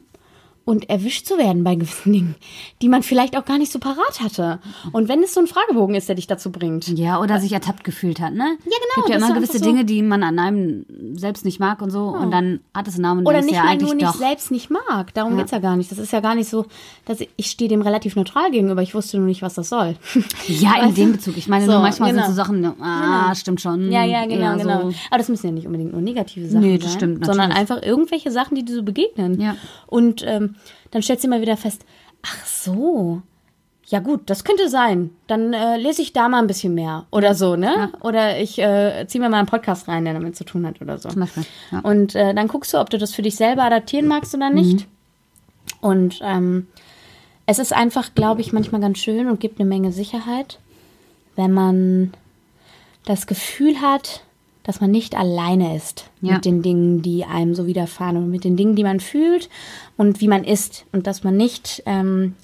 und 0.66 0.90
erwischt 0.90 1.28
zu 1.28 1.38
werden 1.38 1.64
bei 1.64 1.76
gewissen 1.76 2.12
Dingen, 2.12 2.36
die 2.82 2.90
man 2.90 3.04
vielleicht 3.04 3.38
auch 3.38 3.46
gar 3.46 3.60
nicht 3.60 3.72
so 3.72 3.78
parat 3.80 4.20
hatte. 4.22 4.60
Und 4.92 5.08
wenn 5.08 5.22
es 5.22 5.34
so 5.34 5.40
ein 5.40 5.48
Fragebogen 5.48 5.96
ist, 5.96 6.10
der 6.10 6.16
dich 6.16 6.26
dazu 6.26 6.52
bringt. 6.52 6.88
Ja, 6.88 7.22
oder 7.22 7.40
sich 7.40 7.52
ertappt 7.52 7.84
gefühlt 7.84 8.20
hat, 8.20 8.34
ne? 8.34 8.58
Ja, 8.64 8.72
genau, 8.72 9.08
Gibt 9.08 9.10
ja 9.10 9.18
immer 9.18 9.36
gewisse 9.36 9.60
so. 9.60 9.66
Dinge, 9.66 9.86
die 9.86 10.02
man 10.02 10.24
an 10.24 10.40
einem 10.40 10.86
selbst 11.14 11.46
nicht 11.46 11.60
mag 11.60 11.82
und 11.84 11.92
so. 11.92 12.08
Und 12.08 12.32
dann 12.32 12.62
hat 12.74 12.88
es 12.88 12.96
einen 12.96 13.04
Namen 13.04 13.20
und 13.20 13.28
Oder 13.28 13.42
nicht 13.42 13.54
ja 13.54 13.64
mal 13.64 13.78
nur 13.78 13.94
nicht 13.94 14.08
doch. 14.08 14.16
selbst 14.16 14.50
nicht 14.50 14.72
mag. 14.72 15.14
Darum 15.14 15.38
geht's 15.38 15.52
ja 15.52 15.60
gar 15.60 15.76
nicht. 15.76 15.92
Das 15.92 16.00
ist 16.00 16.12
ja 16.12 16.20
gar 16.20 16.34
nicht 16.34 16.50
so, 16.50 16.66
dass 17.06 17.22
ich, 17.22 17.30
ich 17.36 17.48
stehe 17.52 17.70
dem 17.70 17.82
relativ 17.84 18.16
neutral 18.16 18.50
gegenüber. 18.50 18.82
Ich 18.82 18.96
wusste 18.96 19.18
nur 19.18 19.28
nicht, 19.28 19.42
was 19.42 19.54
das 19.54 19.70
soll. 19.70 19.96
Ja, 20.48 20.84
in 20.84 20.94
dem? 20.96 21.12
Bezug. 21.12 21.38
Ich 21.38 21.48
meine, 21.48 21.66
So, 21.66 21.72
nur 21.74 21.82
manchmal 21.82 22.12
genau. 22.12 22.24
sind 22.26 22.36
so 22.36 22.36
Sachen, 22.36 22.66
ah, 22.82 23.34
stimmt 23.36 23.62
schon. 23.62 23.92
Ja, 23.92 24.04
ja, 24.04 24.26
genau, 24.26 24.58
genau. 24.58 24.90
So. 24.90 24.96
Aber 25.10 25.18
das 25.18 25.30
müssen 25.30 25.48
ja 25.48 25.52
nicht 25.52 25.66
unbedingt 25.66 25.92
nur 25.92 26.02
negative 26.02 26.48
Sachen 26.48 26.62
Nee, 26.62 26.78
das 26.78 26.92
sein, 26.92 26.98
stimmt, 27.00 27.26
sondern 27.26 27.52
einfach 27.52 27.82
irgendwelche 27.82 28.32
Sachen, 28.32 28.56
die 28.56 28.64
dir 28.66 28.76
so 28.76 28.84
begegnen. 28.84 29.40
Ja. 29.40 29.56
Und 29.88 30.24
ähm, 30.26 30.55
dann 30.92 31.02
stellst 31.02 31.24
du 31.24 31.28
immer 31.28 31.42
wieder 31.42 31.58
fest, 31.58 31.86
ach 32.22 32.46
so, 32.46 33.22
ja 33.88 34.00
gut, 34.00 34.30
das 34.30 34.44
könnte 34.44 34.68
sein. 34.70 35.12
Dann 35.28 35.54
äh, 35.54 35.78
lese 35.78 36.02
ich 36.02 36.12
da 36.12 36.28
mal 36.28 36.40
ein 36.40 36.48
bisschen 36.48 36.74
mehr 36.74 37.06
oder 37.12 37.36
so, 37.36 37.56
ne? 37.56 37.92
Oder 38.02 38.40
ich 38.40 38.58
äh, 38.58 39.06
ziehe 39.08 39.24
mir 39.24 39.30
mal 39.30 39.38
einen 39.38 39.48
Podcast 39.48 39.88
rein, 39.88 40.06
der 40.06 40.14
damit 40.14 40.36
zu 40.36 40.44
tun 40.44 40.66
hat 40.66 40.82
oder 40.82 40.98
so. 40.98 41.10
Zum 41.10 41.22
Beispiel, 41.22 41.46
ja. 41.72 41.80
Und 41.80 42.16
äh, 42.16 42.34
dann 42.34 42.48
guckst 42.48 42.74
du, 42.74 42.80
ob 42.80 42.90
du 42.90 42.98
das 42.98 43.14
für 43.14 43.22
dich 43.22 43.36
selber 43.36 43.64
adaptieren 43.64 44.08
magst 44.08 44.34
oder 44.34 44.50
nicht. 44.50 44.82
Mhm. 44.82 44.86
Und 45.82 46.20
ähm, 46.24 46.68
es 47.46 47.60
ist 47.60 47.74
einfach, 47.74 48.16
glaube 48.16 48.42
ich, 48.42 48.54
manchmal 48.54 48.82
ganz 48.82 48.98
schön 48.98 49.28
und 49.28 49.40
gibt 49.40 49.60
eine 49.60 49.70
Menge 49.70 49.92
Sicherheit, 49.92 50.60
wenn 51.36 51.52
man 51.52 52.14
das 53.06 53.28
Gefühl 53.28 53.82
hat, 53.82 54.24
dass 54.66 54.82
man 54.82 54.92
nicht 54.92 55.16
alleine 55.16 55.76
ist 55.76 56.10
Ja. 56.22 56.34
mit 56.34 56.46
den 56.46 56.62
Dingen, 56.62 57.02
die 57.02 57.24
einem 57.24 57.54
so 57.56 57.68
widerfahren 57.68 58.18
und 58.18 58.30
mit 58.30 58.44
den 58.44 58.58
Dingen, 58.58 58.76
die 58.76 58.84
man 58.84 59.00
fühlt 59.00 59.50
und 59.96 60.20
wie 60.22 60.28
man 60.28 60.44
ist. 60.44 60.86
Und 60.92 61.08
dass 61.08 61.24
man 61.24 61.38
nicht 61.38 61.84
ähm, 61.86 62.36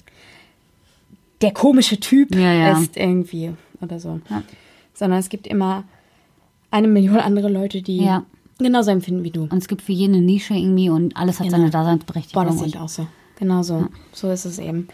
der 1.40 1.52
komische 1.52 1.98
Typ 1.98 2.34
Ja, 2.34 2.52
ja. 2.52 2.78
ist 2.78 2.96
irgendwie 2.96 3.52
oder 3.80 3.98
so. 3.98 4.20
Sondern 4.94 5.18
es 5.18 5.28
gibt 5.28 5.46
immer 5.46 5.84
eine 6.70 6.86
Million 6.88 7.18
andere 7.18 7.48
Leute, 7.48 7.82
die 7.82 8.08
genauso 8.58 8.92
empfinden 8.92 9.24
wie 9.24 9.30
du. 9.30 9.42
Und 9.42 9.54
es 9.54 9.66
gibt 9.66 9.82
für 9.82 9.92
jeden 9.92 10.14
eine 10.14 10.24
Nische 10.24 10.54
irgendwie 10.54 10.88
und 10.90 11.16
alles 11.16 11.40
hat 11.40 11.50
seine 11.50 11.70
Daseinsberechtigung. 11.70 12.44
Boah, 12.44 12.48
das 12.50 12.62
ich 12.64 12.78
auch 12.78 12.88
so. 12.88 13.06
Genau 13.40 13.62
so. 13.64 13.88
So 14.12 14.30
ist 14.30 14.44
es 14.44 14.60
eben. 14.60 14.86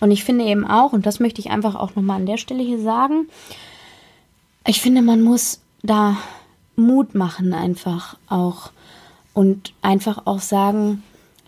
Und 0.00 0.10
ich 0.10 0.24
finde 0.24 0.46
eben 0.46 0.66
auch, 0.66 0.94
und 0.94 1.04
das 1.04 1.20
möchte 1.20 1.40
ich 1.42 1.50
einfach 1.50 1.74
auch 1.74 1.94
nochmal 1.94 2.16
an 2.16 2.24
der 2.26 2.38
Stelle 2.38 2.62
hier 2.62 2.80
sagen, 2.80 3.28
ich 4.66 4.80
finde, 4.80 5.02
man 5.02 5.20
muss 5.20 5.60
da 5.82 6.16
Mut 6.76 7.14
machen 7.14 7.52
einfach 7.52 8.16
auch 8.28 8.70
und 9.32 9.72
einfach 9.82 10.22
auch 10.26 10.40
sagen, 10.40 11.02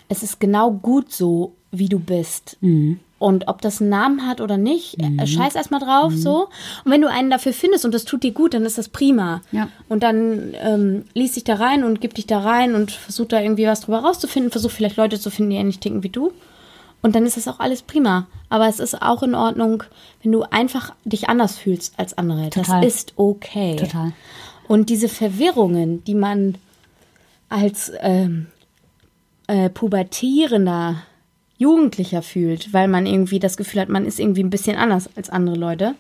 es 0.08 0.22
ist 0.22 0.40
genau 0.40 0.70
gut 0.70 1.12
so, 1.12 1.52
wie 1.70 1.88
du 1.88 1.98
bist. 1.98 2.56
Und 3.18 3.48
ob 3.48 3.62
das 3.62 3.80
einen 3.80 3.88
Namen 3.88 4.26
hat 4.26 4.42
oder 4.42 4.58
nicht, 4.58 4.98
äh, 5.00 5.26
scheiß 5.26 5.54
erstmal 5.54 5.80
drauf 5.80 6.12
so. 6.14 6.48
Und 6.84 6.90
wenn 6.90 7.00
du 7.00 7.10
einen 7.10 7.30
dafür 7.30 7.54
findest 7.54 7.86
und 7.86 7.94
das 7.94 8.04
tut 8.04 8.22
dir 8.22 8.32
gut, 8.32 8.52
dann 8.52 8.64
ist 8.64 8.76
das 8.76 8.90
prima. 8.90 9.40
Ja. 9.52 9.68
Und 9.88 10.02
dann 10.02 10.54
ähm, 10.54 11.04
lies 11.14 11.32
dich 11.32 11.44
da 11.44 11.54
rein 11.54 11.82
und 11.82 12.02
gib 12.02 12.14
dich 12.14 12.26
da 12.26 12.40
rein 12.40 12.74
und 12.74 12.90
versuch 12.90 13.26
da 13.26 13.40
irgendwie 13.40 13.66
was 13.66 13.80
drüber 13.80 14.00
rauszufinden. 14.00 14.52
Versuch 14.52 14.70
vielleicht 14.70 14.96
Leute 14.96 15.18
zu 15.18 15.30
finden, 15.30 15.52
die 15.52 15.56
ähnlich 15.56 15.80
ticken 15.80 16.02
wie 16.02 16.10
du. 16.10 16.32
Und 17.00 17.14
dann 17.14 17.24
ist 17.24 17.38
das 17.38 17.48
auch 17.48 17.58
alles 17.58 17.82
prima. 17.82 18.26
Aber 18.50 18.68
es 18.68 18.80
ist 18.80 19.00
auch 19.00 19.22
in 19.22 19.34
Ordnung, 19.34 19.82
wenn 20.22 20.32
du 20.32 20.42
einfach 20.42 20.92
dich 21.04 21.28
anders 21.30 21.56
fühlst 21.56 21.94
als 21.98 22.18
andere. 22.18 22.50
Total. 22.50 22.82
Das 22.82 22.94
ist 22.94 23.12
okay. 23.16 23.76
Total. 23.76 24.12
Und 24.68 24.90
diese 24.90 25.09
Verwirrungen, 25.09 26.02
die 26.05 26.14
man 26.14 26.57
als 27.48 27.92
ähm, 28.00 28.46
äh, 29.46 29.70
pubertierender 29.70 31.02
Jugendlicher 31.59 32.22
fühlt, 32.22 32.72
weil 32.72 32.88
man 32.88 33.07
irgendwie 33.07 33.38
das 33.38 33.57
Gefühl 33.57 33.81
hat, 33.81 33.88
man 33.88 34.05
ist 34.05 34.18
irgendwie 34.20 34.42
ein 34.42 34.50
bisschen 34.50 34.76
anders 34.76 35.09
als 35.16 35.31
andere 35.31 35.57
Leute. 35.57 35.94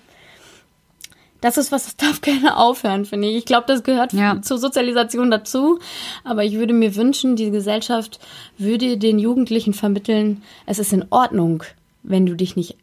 Das 1.40 1.58
ist 1.58 1.70
was, 1.70 1.84
das 1.84 1.96
darf 1.96 2.20
gerne 2.22 2.56
aufhören, 2.56 3.04
finde 3.04 3.28
ich. 3.28 3.36
Ich 3.36 3.44
glaube, 3.44 3.66
das 3.68 3.84
gehört 3.84 4.12
Ja. 4.12 4.40
zur 4.42 4.58
Sozialisation 4.58 5.30
dazu. 5.30 5.78
Aber 6.24 6.44
ich 6.44 6.54
würde 6.54 6.72
mir 6.74 6.94
wünschen, 6.96 7.36
die 7.36 7.50
Gesellschaft 7.50 8.18
würde 8.58 8.98
den 8.98 9.18
Jugendlichen 9.18 9.74
vermitteln, 9.74 10.42
es 10.66 10.78
ist 10.78 10.92
in 10.92 11.04
Ordnung, 11.10 11.62
wenn 12.02 12.26
du 12.26 12.34
dich 12.34 12.56
nicht 12.56 12.76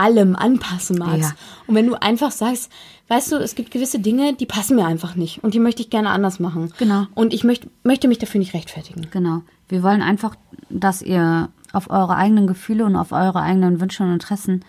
allem 0.00 0.34
anpassen 0.34 0.98
magst. 0.98 1.30
Ja. 1.30 1.36
Und 1.66 1.74
wenn 1.74 1.86
du 1.86 2.00
einfach 2.00 2.30
sagst, 2.30 2.70
weißt 3.08 3.32
du, 3.32 3.36
es 3.36 3.54
gibt 3.54 3.70
gewisse 3.70 3.98
Dinge, 3.98 4.34
die 4.34 4.46
passen 4.46 4.76
mir 4.76 4.86
einfach 4.86 5.14
nicht 5.14 5.44
und 5.44 5.54
die 5.54 5.60
möchte 5.60 5.82
ich 5.82 5.90
gerne 5.90 6.10
anders 6.10 6.40
machen. 6.40 6.72
Genau. 6.78 7.06
Und 7.14 7.34
ich 7.34 7.44
möcht, 7.44 7.66
möchte 7.84 8.08
mich 8.08 8.18
dafür 8.18 8.38
nicht 8.38 8.54
rechtfertigen. 8.54 9.08
Genau. 9.10 9.42
Wir 9.68 9.82
wollen 9.82 10.02
einfach, 10.02 10.36
dass 10.70 11.02
ihr 11.02 11.50
auf 11.72 11.90
eure 11.90 12.16
eigenen 12.16 12.46
Gefühle 12.46 12.84
und 12.84 12.96
auf 12.96 13.12
eure 13.12 13.40
eigenen 13.40 13.80
Wünsche 13.80 14.02
und 14.02 14.12
Interessen 14.12 14.64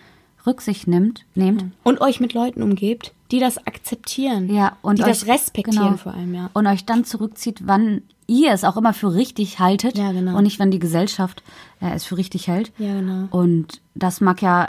Rücksicht 0.46 0.88
nimmt, 0.88 1.24
nehmt. 1.34 1.64
Und 1.84 2.00
euch 2.00 2.18
mit 2.18 2.34
Leuten 2.34 2.62
umgebt, 2.62 3.12
die 3.30 3.38
das 3.38 3.64
akzeptieren. 3.64 4.52
Ja, 4.52 4.76
und 4.82 4.98
die 4.98 5.04
euch, 5.04 5.20
das 5.20 5.26
respektieren 5.26 5.84
genau. 5.84 5.96
vor 5.96 6.14
allem, 6.14 6.34
ja. 6.34 6.50
Und 6.52 6.66
euch 6.66 6.84
dann 6.84 7.04
zurückzieht, 7.04 7.60
wann 7.64 8.02
ihr 8.26 8.52
es 8.52 8.64
auch 8.64 8.76
immer 8.76 8.92
für 8.92 9.14
richtig 9.14 9.60
haltet. 9.60 9.96
Ja, 9.96 10.12
genau. 10.12 10.36
Und 10.36 10.44
nicht, 10.44 10.58
wann 10.58 10.70
die 10.70 10.78
Gesellschaft 10.78 11.42
äh, 11.80 11.94
es 11.94 12.04
für 12.04 12.16
richtig 12.16 12.48
hält. 12.48 12.72
Ja, 12.78 12.94
genau. 12.94 13.28
Und 13.30 13.80
das 13.94 14.20
mag 14.20 14.42
ja 14.42 14.68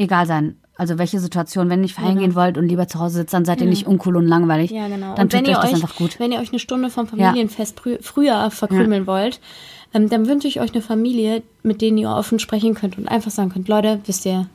egal 0.00 0.26
sein. 0.26 0.56
Also 0.76 0.96
welche 0.98 1.20
Situation, 1.20 1.68
wenn 1.68 1.80
ihr 1.80 1.82
nicht 1.82 1.94
feiern 1.94 2.18
gehen 2.18 2.34
wollt 2.34 2.56
und 2.56 2.66
lieber 2.66 2.88
zu 2.88 2.98
Hause 3.00 3.16
sitzt, 3.16 3.34
dann 3.34 3.44
seid 3.44 3.60
ihr 3.60 3.66
nicht 3.66 3.86
uncool 3.86 4.16
und 4.16 4.26
langweilig. 4.26 4.70
Ja, 4.70 4.88
genau. 4.88 5.14
Dann 5.14 5.24
und 5.26 5.32
tut 5.32 5.42
euch 5.42 5.48
ihr 5.48 5.54
das 5.54 5.64
euch, 5.66 5.74
einfach 5.74 5.94
gut. 5.96 6.18
wenn 6.18 6.32
ihr 6.32 6.38
euch 6.40 6.48
eine 6.50 6.58
Stunde 6.58 6.88
vom 6.88 7.06
Familienfest 7.06 7.78
frü 7.80 7.98
früher 8.00 8.50
verkrümeln 8.50 9.06
wollt, 9.06 9.40
ähm, 9.92 10.08
dann 10.08 10.26
wünsche 10.26 10.48
ich 10.48 10.58
euch 10.60 10.72
eine 10.72 10.80
Familie, 10.80 11.42
mit 11.62 11.82
denen 11.82 11.98
ihr 11.98 12.08
offen 12.10 12.38
sprechen 12.38 12.74
könnt 12.74 12.96
und 12.96 13.08
einfach 13.08 13.30
sagen 13.30 13.50
könnt, 13.50 13.68
Leute, 13.68 14.00
wisst 14.06 14.24
ihr, 14.24 14.46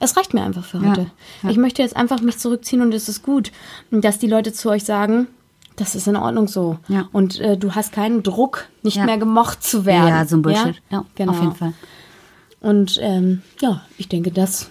es 0.00 0.16
reicht 0.16 0.34
mir 0.34 0.42
einfach 0.42 0.64
für 0.64 0.78
Ja, 0.78 0.90
heute. 0.90 1.06
ja. 1.44 1.50
Ich 1.50 1.58
möchte 1.58 1.82
jetzt 1.82 1.96
einfach 1.96 2.20
mich 2.22 2.38
zurückziehen 2.38 2.80
und 2.82 2.92
es 2.92 3.08
ist 3.08 3.22
gut. 3.22 3.52
Dass 3.92 4.18
die 4.18 4.26
Leute 4.28 4.52
zu 4.52 4.70
euch 4.70 4.82
sagen, 4.84 5.28
das 5.76 5.94
ist 5.94 6.08
in 6.08 6.16
Ordnung 6.16 6.48
so. 6.48 6.78
Ja. 6.88 7.08
Und 7.12 7.38
äh, 7.38 7.56
du 7.56 7.76
hast 7.76 7.92
keinen 7.92 8.24
Druck, 8.24 8.66
nicht 8.82 8.96
Ja. 8.96 9.04
mehr 9.04 9.18
gemocht 9.18 9.62
zu 9.62 9.84
werden. 9.86 10.08
Ja, 10.08 10.24
so 10.24 10.36
ein 10.36 10.42
Bullshit. 10.42 10.82
Ja, 10.90 11.04
genau. 11.14 11.32
auf 11.32 11.40
jeden 11.40 11.54
Fall. 11.54 11.72
Und 12.60 12.98
ähm, 13.00 13.42
ja, 13.60 13.82
ich 13.96 14.08
denke, 14.08 14.32
das, 14.32 14.70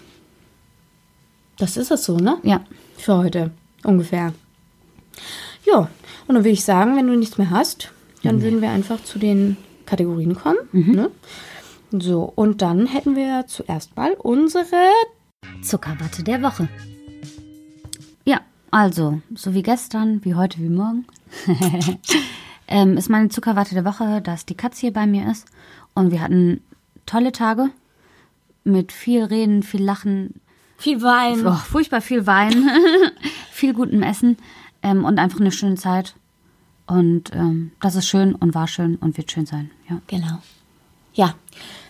das 1.58 1.78
ist 1.78 1.92
es 1.92 2.04
so, 2.04 2.18
ne? 2.18 2.38
Ja. 2.44 2.62
Für 2.98 3.18
heute 3.18 3.52
ungefähr. 3.84 4.34
Ja, 5.66 5.90
und 6.28 6.36
dann 6.36 6.44
würde 6.44 6.50
ich 6.50 6.64
sagen, 6.64 6.96
wenn 6.96 7.08
du 7.08 7.16
nichts 7.16 7.38
mehr 7.38 7.50
hast, 7.50 7.92
dann 8.24 8.42
würden 8.42 8.62
wir 8.62 8.70
einfach 8.70 9.04
zu 9.04 9.20
den 9.20 9.58
Kategorien 9.86 10.36
kommen. 10.36 10.58
Ne? 10.72 11.12
So, 11.92 12.32
und 12.36 12.62
dann 12.62 12.86
hätten 12.86 13.16
wir 13.16 13.46
zuerst 13.48 13.96
mal 13.96 14.14
unsere. 14.14 14.66
Zuckerwatte 15.62 16.24
der 16.24 16.42
Woche. 16.42 16.68
Ja, 18.26 18.42
also, 18.72 19.22
so 19.34 19.54
wie 19.54 19.64
gestern, 19.64 20.24
wie 20.26 20.36
heute, 20.36 20.60
wie 20.60 20.70
morgen, 20.70 21.06
ähm, 22.68 22.98
ist 22.98 23.10
meine 23.10 23.30
Zuckerwatte 23.30 23.74
der 23.74 23.86
Woche, 23.86 24.22
dass 24.22 24.46
die 24.46 24.58
Katze 24.58 24.82
hier 24.82 24.94
bei 24.94 25.08
mir 25.08 25.32
ist. 25.32 25.46
Und 25.94 26.12
wir 26.12 26.22
hatten 26.22 26.62
tolle 27.06 27.32
Tage 27.32 27.70
mit 28.64 28.92
viel 28.92 29.24
Reden, 29.24 29.64
viel 29.64 29.84
Lachen, 29.84 30.42
Viel 30.78 31.02
Wein. 31.02 31.46
oh, 31.46 31.54
furchtbar 31.54 32.02
viel 32.02 32.28
Wein, 32.28 32.70
viel 33.52 33.74
gutem 33.74 34.04
Essen 34.04 34.38
ähm, 34.84 35.06
und 35.06 35.20
einfach 35.20 35.40
eine 35.40 35.52
schöne 35.52 35.76
Zeit. 35.76 36.16
Und 36.86 37.34
ähm, 37.34 37.72
das 37.82 37.96
ist 37.96 38.08
schön 38.08 38.34
und 38.36 38.56
war 38.56 38.68
schön 38.68 38.96
und 38.96 39.18
wird 39.18 39.32
schön 39.32 39.46
sein. 39.46 39.72
Ja. 39.90 40.02
Genau. 40.08 40.38
Ja. 41.14 41.36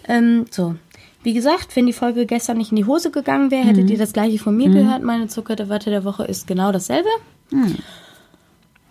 Ähm, 0.07 0.45
so. 0.49 0.75
Wie 1.21 1.33
gesagt, 1.33 1.75
wenn 1.75 1.85
die 1.85 1.93
Folge 1.93 2.25
gestern 2.25 2.57
nicht 2.57 2.71
in 2.71 2.77
die 2.77 2.85
Hose 2.85 3.11
gegangen 3.11 3.51
wäre, 3.51 3.67
hättet 3.67 3.89
ihr 3.89 3.97
das 3.97 4.13
gleiche 4.13 4.39
von 4.39 4.55
mir 4.55 4.69
gehört. 4.69 5.03
Meine 5.03 5.27
Zuckerwatte 5.27 5.89
der 5.89 6.05
Woche 6.05 6.23
ist 6.23 6.47
genau 6.47 6.71
dasselbe. 6.71 7.09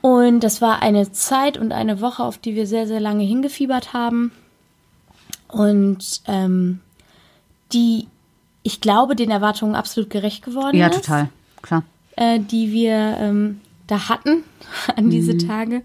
Und 0.03 0.41
das 0.41 0.61
war 0.61 0.83
eine 0.83 1.11
Zeit 1.13 1.57
und 1.57 1.73
eine 1.73 2.01
Woche, 2.03 2.23
auf 2.23 2.37
die 2.37 2.55
wir 2.55 2.67
sehr, 2.67 2.87
sehr 2.87 3.01
lange 3.01 3.25
hingefiebert 3.25 3.95
haben. 3.95 4.33
Und 5.49 6.21
ähm, 6.27 6.81
die, 7.73 8.09
ich 8.67 8.81
glaube, 8.81 9.15
den 9.15 9.31
Erwartungen 9.31 9.77
absolut 9.77 10.11
gerecht 10.11 10.45
geworden 10.45 10.77
ja, 10.77 10.89
ist 10.89 10.97
total. 11.05 11.29
Klar. 11.63 11.85
äh, 12.17 12.41
die 12.41 12.73
wir 12.73 13.17
ähm, 13.21 13.61
da 13.87 14.09
hatten 14.09 14.43
an 14.97 15.09
diese 15.11 15.39
Tage. 15.39 15.83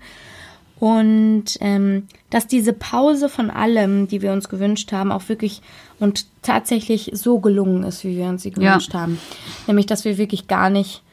Und 0.79 1.45
ähm, 1.59 2.07
dass 2.31 2.47
diese 2.47 2.73
Pause 2.73 3.29
von 3.29 3.51
allem, 3.51 4.07
die 4.07 4.23
wir 4.23 4.31
uns 4.33 4.49
gewünscht 4.49 4.91
haben, 4.91 5.11
auch 5.11 5.29
wirklich 5.29 5.61
und 5.99 6.25
tatsächlich 6.41 7.11
so 7.13 7.37
gelungen 7.39 7.83
ist, 7.83 8.03
wie 8.03 8.17
wir 8.17 8.25
uns 8.25 8.41
sie 8.41 8.49
Ja. 8.49 8.55
gewünscht 8.55 8.95
haben. 8.95 9.19
Nämlich, 9.67 9.85
dass 9.85 10.05
wir 10.05 10.17
wirklich 10.17 10.47
gar 10.47 10.71
nicht 10.71 11.03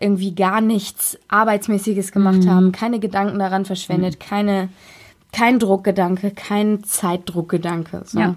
irgendwie 0.00 0.32
gar 0.32 0.60
nichts 0.60 1.18
Arbeitsmäßiges 1.26 2.12
gemacht 2.12 2.46
haben, 2.46 2.70
keine 2.70 3.00
Gedanken 3.00 3.40
daran 3.40 3.64
verschwendet, 3.64 4.20
keine, 4.20 4.68
kein 5.32 5.58
Druckgedanke, 5.58 6.30
kein 6.30 6.84
Zeitdruckgedanke. 6.84 8.02
So. 8.06 8.18
Ja. 8.18 8.36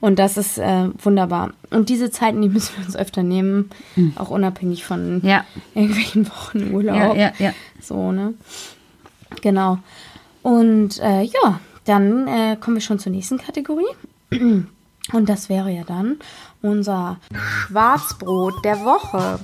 Und 0.00 0.18
das 0.18 0.36
ist 0.36 0.58
äh, 0.58 0.88
wunderbar. 1.02 1.50
Und 1.70 1.88
diese 1.88 2.10
Zeiten, 2.10 2.40
die 2.42 2.48
müssen 2.48 2.76
wir 2.78 2.86
uns 2.86 2.96
öfter 2.96 3.22
nehmen, 3.22 3.70
auch 4.16 4.30
unabhängig 4.30 4.84
von 4.84 5.20
Ja. 5.24 5.44
irgendwelchen 5.74 6.28
Wochen 6.28 6.72
Urlaub. 6.72 7.16
Ja, 7.16 7.32
ja. 7.38 7.52
So, 7.80 8.12
ne? 8.12 8.34
Genau. 9.42 9.78
Und 10.42 11.00
äh, 11.00 11.22
ja, 11.22 11.60
dann 11.84 12.26
äh, 12.28 12.56
kommen 12.60 12.76
wir 12.76 12.80
schon 12.82 12.98
zur 12.98 13.12
nächsten 13.12 13.38
Kategorie. 13.38 13.84
Und 15.12 15.28
das 15.30 15.48
wäre 15.48 15.70
ja 15.70 15.84
dann 15.84 16.16
unser 16.60 17.16
Schwarzbrot 17.32 18.62
der 18.62 18.84
Woche. 18.84 19.38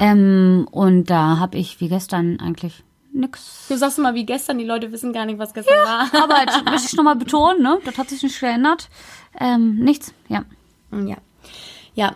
Ähm, 0.00 0.66
und 0.72 1.04
da 1.04 1.38
habe 1.38 1.56
ich 1.56 1.80
wie 1.80 1.88
gestern 1.88 2.40
eigentlich 2.40 2.82
nix. 3.12 3.66
Du 3.68 3.76
sagst 3.76 3.98
mal 3.98 4.14
wie 4.14 4.24
gestern, 4.24 4.58
die 4.58 4.64
Leute 4.64 4.92
wissen 4.92 5.12
gar 5.12 5.26
nicht, 5.26 5.38
was 5.38 5.54
gestern 5.54 5.76
war. 5.76 6.22
Aber 6.22 6.40
jetzt 6.40 6.64
möchte 6.64 6.86
ich 6.86 6.94
nochmal 6.94 7.16
betonen, 7.16 7.62
ne? 7.62 7.78
Das 7.84 7.98
hat 7.98 8.08
sich 8.08 8.22
nicht 8.22 8.38
geändert. 8.40 8.88
Ähm, 9.38 9.76
nichts, 9.78 10.12
ja. 10.28 10.44
Ja. 10.92 11.16
Ja, 11.94 12.14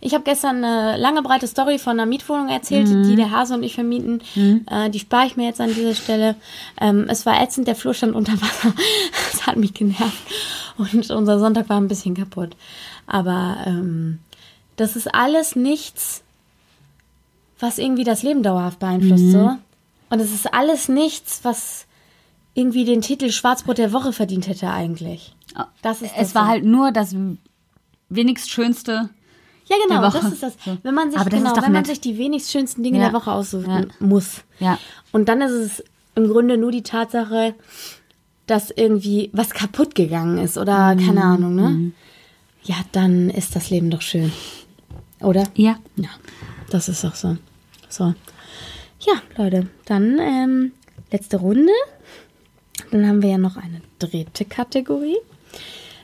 ich 0.00 0.14
habe 0.14 0.22
gestern 0.22 0.64
eine 0.64 0.96
lange, 0.96 1.20
breite 1.20 1.48
Story 1.48 1.78
von 1.78 1.92
einer 1.92 2.06
Mietwohnung 2.06 2.48
erzählt, 2.48 2.86
die 2.88 3.16
der 3.16 3.32
Hase 3.32 3.54
und 3.54 3.64
ich 3.64 3.74
vermieten. 3.74 4.22
Äh, 4.70 4.88
die 4.88 5.00
spare 5.00 5.26
ich 5.26 5.36
mir 5.36 5.46
jetzt 5.46 5.60
an 5.60 5.74
dieser 5.74 5.94
Stelle. 5.94 6.36
Ähm, 6.80 7.06
es 7.08 7.26
war 7.26 7.42
ätzend, 7.42 7.66
der 7.66 7.74
Flur 7.74 7.92
stand 7.92 8.14
unter 8.14 8.40
Wasser. 8.40 8.72
Das 9.32 9.46
hat 9.46 9.56
mich 9.56 9.74
genervt. 9.74 10.22
Und 10.78 11.10
unser 11.10 11.38
Sonntag 11.38 11.68
war 11.68 11.78
ein 11.80 11.88
bisschen 11.88 12.14
kaputt. 12.14 12.56
Aber 13.06 13.58
ähm, 13.66 14.20
das 14.76 14.96
ist 14.96 15.12
alles 15.12 15.56
nichts, 15.56 16.22
was 17.58 17.78
irgendwie 17.78 18.04
das 18.04 18.22
Leben 18.22 18.42
dauerhaft 18.42 18.78
beeinflusst. 18.78 19.32
So. 19.32 19.56
Und 20.10 20.20
es 20.20 20.32
ist 20.32 20.52
alles 20.54 20.88
nichts, 20.88 21.40
was 21.42 21.86
irgendwie 22.54 22.84
den 22.84 23.00
Titel 23.02 23.30
Schwarzbrot 23.30 23.78
der 23.78 23.92
Woche 23.92 24.12
verdient 24.12 24.46
hätte 24.48 24.70
eigentlich. 24.70 25.34
Das 25.82 26.02
ist 26.02 26.12
das 26.16 26.28
Es 26.28 26.34
war 26.34 26.44
so. 26.44 26.48
halt 26.50 26.64
nur 26.64 26.92
das 26.92 27.14
wenigst 28.08 28.50
schönste. 28.50 29.10
Ja, 29.68 29.76
genau, 29.86 30.00
der 30.00 30.08
Woche. 30.12 30.20
das 30.22 30.32
ist 30.32 30.42
das. 30.42 30.54
Wenn 30.82 30.94
man 30.94 31.10
sich, 31.10 31.22
genau, 31.24 31.52
doch 31.54 31.62
wenn 31.62 31.72
man 31.72 31.84
sich 31.84 32.00
die 32.00 32.18
wenigst 32.18 32.52
schönsten 32.52 32.82
Dinge 32.84 32.98
Ja. 32.98 33.04
der 33.10 33.12
Woche 33.20 33.32
aussuchen 33.32 33.68
Ja. 33.70 34.06
muss. 34.06 34.42
Ja. 34.60 34.78
Und 35.12 35.28
dann 35.28 35.40
ist 35.42 35.50
es 35.52 35.84
im 36.14 36.28
Grunde 36.28 36.56
nur 36.56 36.70
die 36.70 36.82
Tatsache, 36.82 37.54
dass 38.46 38.70
irgendwie 38.70 39.28
was 39.32 39.50
kaputt 39.50 39.94
gegangen 39.96 40.38
ist 40.38 40.56
oder 40.56 40.94
Mhm. 40.94 41.04
keine 41.06 41.24
Ahnung, 41.24 41.54
ne? 41.56 41.92
Ja, 42.62 42.76
dann 42.92 43.28
ist 43.28 43.56
das 43.56 43.70
Leben 43.70 43.90
doch 43.90 44.02
schön. 44.02 44.32
Oder? 45.20 45.44
Ja. 45.56 45.76
Ja, 45.96 46.10
das 46.70 46.88
ist 46.88 47.04
auch 47.04 47.14
so. 47.16 47.36
So. 47.88 48.14
Ja, 49.00 49.14
Leute, 49.36 49.68
dann 49.84 50.18
ähm, 50.18 50.72
letzte 51.12 51.38
Runde. 51.38 51.72
Dann 52.90 53.06
haben 53.06 53.22
wir 53.22 53.30
ja 53.30 53.38
noch 53.38 53.56
eine 53.56 53.80
dritte 53.98 54.44
Kategorie. 54.44 55.16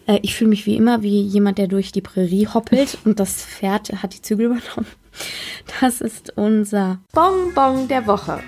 Äh, 0.07 0.21
ich 0.23 0.35
fühle 0.35 0.51
mich 0.51 0.67
wie 0.67 0.77
immer 0.77 1.03
wie 1.03 1.23
jemand, 1.23 1.59
der 1.59 1.69
durch 1.69 1.93
die 1.93 2.01
Prärie 2.01 2.47
hoppelt 2.47 2.99
und 3.05 3.21
das 3.21 3.45
Pferd 3.45 4.03
hat 4.03 4.15
die 4.15 4.23
Zügel 4.23 4.47
übernommen. 4.47 4.87
Das 5.81 6.01
ist 6.01 6.37
unser 6.37 6.99
Bonbon 7.13 7.89
der 7.89 8.07
Woche. 8.07 8.43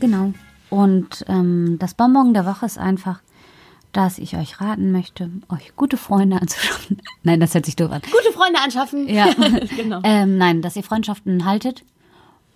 Genau. 0.00 0.32
Und 0.70 1.24
ähm, 1.28 1.76
das 1.78 1.94
Bonbon 1.94 2.34
der 2.34 2.44
Woche 2.44 2.66
ist 2.66 2.78
einfach, 2.78 3.20
dass 3.92 4.18
ich 4.18 4.36
euch 4.36 4.60
raten 4.60 4.92
möchte, 4.92 5.30
euch 5.48 5.74
gute 5.76 5.96
Freunde 5.96 6.40
anzuschaffen. 6.40 7.00
nein, 7.22 7.40
das 7.40 7.54
hört 7.54 7.64
sich 7.64 7.76
doof 7.76 7.90
an. 7.90 8.02
Gute 8.02 8.32
Freunde 8.32 8.60
anschaffen. 8.60 9.08
Ja, 9.08 9.32
genau. 9.76 10.00
ähm, 10.04 10.36
nein, 10.36 10.60
dass 10.60 10.76
ihr 10.76 10.82
Freundschaften 10.82 11.46
haltet 11.46 11.84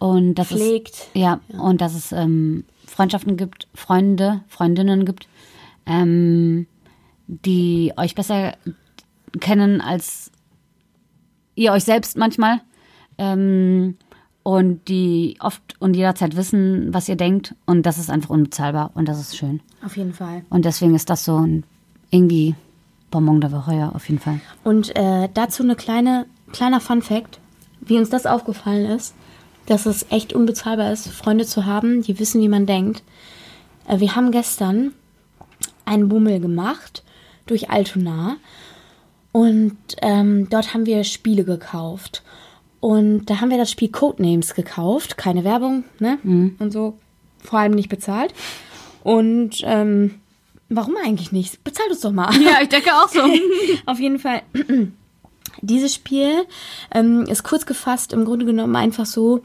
und 0.02 0.34
dass 0.34 0.48
Pflegt. 0.48 0.94
es 0.94 1.08
ja, 1.14 1.38
und 1.56 1.80
dass 1.80 1.94
es 1.94 2.10
ähm, 2.10 2.64
Freundschaften 2.88 3.36
gibt, 3.36 3.68
Freunde, 3.72 4.40
Freundinnen 4.48 5.04
gibt, 5.04 5.28
ähm, 5.86 6.66
die 7.28 7.92
euch 7.96 8.16
besser 8.16 8.54
kennen 9.38 9.80
als 9.80 10.32
ihr 11.54 11.70
euch 11.70 11.84
selbst 11.84 12.16
manchmal 12.16 12.62
ähm, 13.16 13.96
und 14.42 14.88
die 14.88 15.36
oft 15.38 15.62
und 15.78 15.94
jederzeit 15.94 16.34
wissen, 16.34 16.92
was 16.92 17.08
ihr 17.08 17.16
denkt 17.16 17.54
und 17.64 17.86
das 17.86 17.98
ist 17.98 18.10
einfach 18.10 18.30
unbezahlbar 18.30 18.90
und 18.94 19.06
das 19.06 19.20
ist 19.20 19.36
schön 19.36 19.60
Auf 19.86 19.96
jeden 19.96 20.14
Fall. 20.14 20.44
und 20.50 20.64
deswegen 20.64 20.96
ist 20.96 21.10
das 21.10 21.24
so 21.24 21.36
ein 21.38 21.62
irgendwie 22.10 22.56
Bonbon 23.12 23.40
der 23.40 23.52
Woche 23.52 23.76
ja 23.76 23.90
auf 23.90 24.08
jeden 24.08 24.20
Fall. 24.20 24.40
Und 24.64 24.96
äh, 24.96 25.28
dazu 25.32 25.62
eine 25.62 25.76
kleine, 25.76 26.26
kleiner 26.50 26.80
Fun 26.80 27.02
Fact, 27.02 27.38
wie 27.80 27.98
uns 27.98 28.10
das 28.10 28.26
aufgefallen 28.26 28.86
ist, 28.86 29.14
dass 29.66 29.86
es 29.86 30.06
echt 30.10 30.32
unbezahlbar 30.32 30.92
ist, 30.92 31.08
Freunde 31.08 31.46
zu 31.46 31.66
haben, 31.66 32.02
die 32.02 32.18
wissen, 32.18 32.40
wie 32.40 32.48
man 32.48 32.66
denkt. 32.66 33.02
Äh, 33.88 34.00
wir 34.00 34.16
haben 34.16 34.30
gestern 34.30 34.92
einen 35.84 36.08
Bummel 36.08 36.40
gemacht 36.40 37.02
durch 37.46 37.70
Altona 37.70 38.36
und 39.32 39.76
ähm, 40.00 40.48
dort 40.50 40.74
haben 40.74 40.86
wir 40.86 41.04
Spiele 41.04 41.44
gekauft. 41.44 42.22
Und 42.80 43.26
da 43.26 43.40
haben 43.40 43.50
wir 43.50 43.58
das 43.58 43.70
Spiel 43.70 43.90
Codenames 43.90 44.54
gekauft, 44.54 45.16
keine 45.16 45.44
Werbung, 45.44 45.84
ne? 46.00 46.18
Und 46.58 46.72
so, 46.72 46.98
vor 47.38 47.60
allem 47.60 47.74
nicht 47.74 47.88
bezahlt. 47.88 48.34
Und 49.04 49.62
ähm, 49.62 50.16
warum 50.68 50.96
eigentlich 50.96 51.30
nicht? 51.30 51.62
Bezahlt 51.62 51.90
uns 51.90 52.00
doch 52.00 52.12
mal. 52.12 52.34
Ja, 52.42 52.60
ich 52.60 52.68
denke 52.68 52.90
auch 52.92 53.08
so. 53.08 53.20
Auf 53.86 54.00
jeden 54.00 54.18
Fall. 54.18 54.42
Dieses 55.60 55.94
Spiel 55.94 56.46
ähm, 56.94 57.22
ist 57.22 57.42
kurz 57.42 57.66
gefasst 57.66 58.12
im 58.12 58.24
Grunde 58.24 58.46
genommen 58.46 58.76
einfach 58.76 59.06
so, 59.06 59.42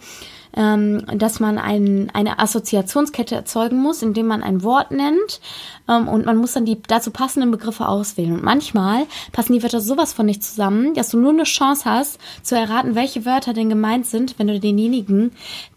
ähm, 0.56 1.06
dass 1.14 1.40
man 1.40 1.58
ein, 1.58 2.10
eine 2.14 2.40
Assoziationskette 2.40 3.36
erzeugen 3.36 3.78
muss, 3.78 4.02
indem 4.02 4.28
man 4.28 4.42
ein 4.42 4.64
Wort 4.64 4.92
nennt 4.92 5.40
ähm, 5.88 6.08
und 6.08 6.26
man 6.26 6.38
muss 6.38 6.54
dann 6.54 6.66
die 6.66 6.82
dazu 6.82 7.12
passenden 7.12 7.52
Begriffe 7.52 7.88
auswählen. 7.88 8.34
Und 8.34 8.44
manchmal 8.44 9.06
passen 9.34 9.54
die 9.54 9.62
Wörter 9.62 9.82
sowas 9.82 10.14
von 10.14 10.26
nicht 10.26 10.44
zusammen, 10.44 10.94
dass 10.96 11.10
du 11.10 11.20
nur 11.20 11.32
eine 11.32 11.44
Chance 11.44 11.86
hast 11.86 12.20
zu 12.42 12.56
erraten, 12.56 12.96
welche 12.96 13.26
Wörter 13.26 13.54
denn 13.54 13.70
gemeint 13.70 14.08
sind, 14.08 14.40
wenn 14.40 14.48
du 14.48 14.60
denjenigen, 14.60 15.32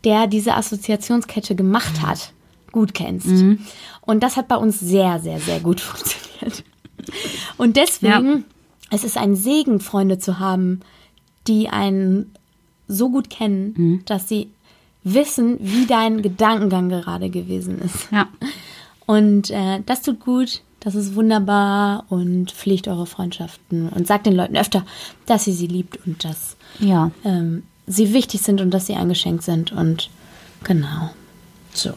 der 0.05 0.27
diese 0.27 0.55
Assoziationskette 0.55 1.55
gemacht 1.55 2.01
hat, 2.01 2.33
gut 2.73 2.95
kennst. 2.95 3.29
Und 4.01 4.23
das 4.23 4.37
hat 4.37 4.49
bei 4.49 4.57
uns 4.57 4.81
sehr, 4.81 5.19
sehr, 5.21 5.41
sehr 5.41 5.61
gut 5.61 5.81
funktioniert. 5.81 6.65
Und 7.59 7.77
deswegen, 7.77 8.45
es 8.91 9.05
ist 9.05 9.17
ein 9.17 9.37
Segen, 9.37 9.81
Freunde 9.81 10.19
zu 10.19 10.39
haben, 10.39 10.81
die 11.47 11.69
einen 11.69 12.33
so 12.89 13.09
gut 13.11 13.31
kennen, 13.31 14.03
dass 14.07 14.29
sie 14.29 14.51
wissen, 15.05 15.57
wie 15.61 15.87
dein 15.87 16.23
Gedankengang 16.23 16.89
gerade 16.89 17.31
gewesen 17.31 17.81
ist. 17.81 18.09
Ja. 18.13 18.29
Und 19.07 19.51
äh, 19.51 19.81
das 19.87 20.03
tut 20.03 20.21
gut, 20.21 20.61
das 20.81 20.95
ist 20.95 21.15
wunderbar 21.15 22.05
und 22.11 22.51
pflegt 22.53 22.87
eure 22.89 23.07
Freundschaften 23.07 23.89
und 23.89 24.07
sagt 24.07 24.27
den 24.27 24.35
Leuten 24.35 24.57
öfter, 24.57 24.85
dass 25.27 25.47
ihr 25.47 25.55
sie 25.55 25.67
liebt 25.67 25.99
und 26.07 26.25
dass 26.25 26.57
Ja. 26.79 27.11
ähm, 27.25 27.63
sie 27.87 28.13
wichtig 28.13 28.41
sind 28.43 28.61
und 28.61 28.71
dass 28.73 28.87
sie 28.87 28.95
eingeschenkt 28.95 29.43
sind. 29.43 29.73
Und 29.73 30.11
genau. 30.65 31.11
So. 31.73 31.93